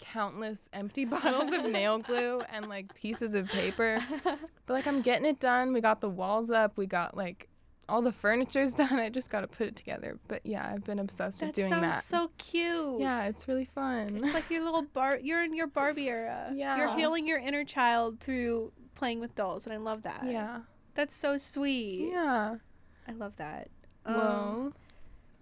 [0.00, 3.98] countless empty bottles of nail glue and like pieces of paper.
[4.66, 5.72] But like I'm getting it done.
[5.72, 6.76] We got the walls up.
[6.76, 7.48] We got like
[7.88, 9.00] all the furniture's done.
[9.00, 10.16] I just got to put it together.
[10.28, 11.94] But yeah, I've been obsessed that with doing sounds that.
[11.96, 14.10] sounds so cute yeah, it's really fun.
[14.22, 15.18] It's like your little bar.
[15.20, 16.52] You're in your Barbie era.
[16.54, 16.76] Yeah.
[16.76, 20.22] You're healing your inner child through playing with dolls, and I love that.
[20.24, 20.60] yeah.
[20.94, 22.08] That's so sweet.
[22.12, 22.56] Yeah.
[23.08, 23.70] I love that.
[24.06, 24.72] Um, Well,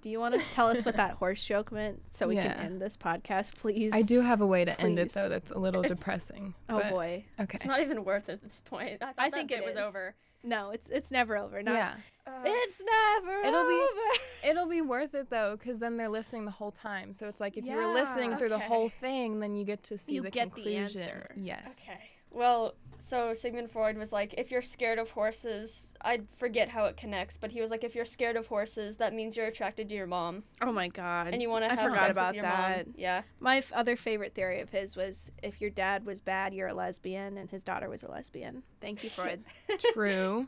[0.00, 2.54] do you want to tell us what that horse joke meant so we Yeah.
[2.54, 3.92] can end this podcast, please?
[3.92, 5.28] I do have a way to end it though.
[5.28, 6.54] That's a little It's- depressing.
[6.68, 7.24] Oh boy.
[7.40, 7.56] Okay.
[7.56, 9.02] It's not even worth it at this point.
[9.02, 9.80] I, I think bit it was is.
[9.82, 10.14] over.
[10.44, 11.62] No, it's it's never over.
[11.64, 11.94] Not, yeah.
[12.24, 16.52] Uh, it's never It'll be- It'll be worth it though, because then they're listening the
[16.52, 17.12] whole time.
[17.12, 19.82] So it's like if you were Yeah, listening through the whole thing, then you get
[19.84, 21.00] to see You the get the conclusion.
[21.00, 21.30] answer.
[21.36, 21.84] Yes.
[21.88, 22.10] Okay.
[22.30, 26.96] Well, so Sigmund Freud was like, if you're scared of horses, I forget how it
[26.96, 29.94] connects, but he was like, if you're scared of horses, that means you're attracted to
[29.94, 31.32] your mom, Oh my god.
[31.32, 32.86] and you want to I have forgot sex about with your that.
[32.86, 32.94] mom.
[32.96, 33.22] Yeah.
[33.40, 36.74] My f- other favorite theory of his was if your dad was bad, you're a
[36.74, 38.62] lesbian, and his daughter was a lesbian.
[38.80, 39.44] Thank you, Freud.
[39.92, 40.46] True.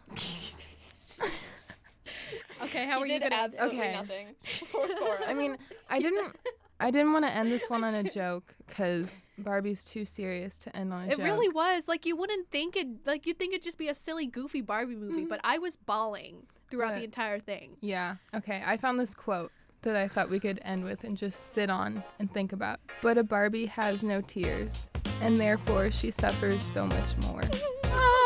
[2.64, 3.34] okay, how he are did you gonna?
[3.42, 3.92] absolutely Okay.
[3.92, 4.26] nothing.
[4.72, 5.56] Poor I mean,
[5.88, 6.34] I didn't.
[6.80, 10.74] I didn't want to end this one on a joke because Barbie's too serious to
[10.74, 11.20] end on a It joke.
[11.20, 12.88] It really was like you wouldn't think it.
[13.06, 15.28] Like you'd think it'd just be a silly, goofy Barbie movie, mm-hmm.
[15.28, 17.76] but I was bawling throughout But- the entire thing.
[17.80, 18.16] Yeah.
[18.34, 18.62] Okay.
[18.64, 19.52] I found this quote
[19.82, 22.80] that I thought we could end with and just sit on and think about.
[23.02, 27.42] But a Barbie has no tears, and therefore she suffers so much more.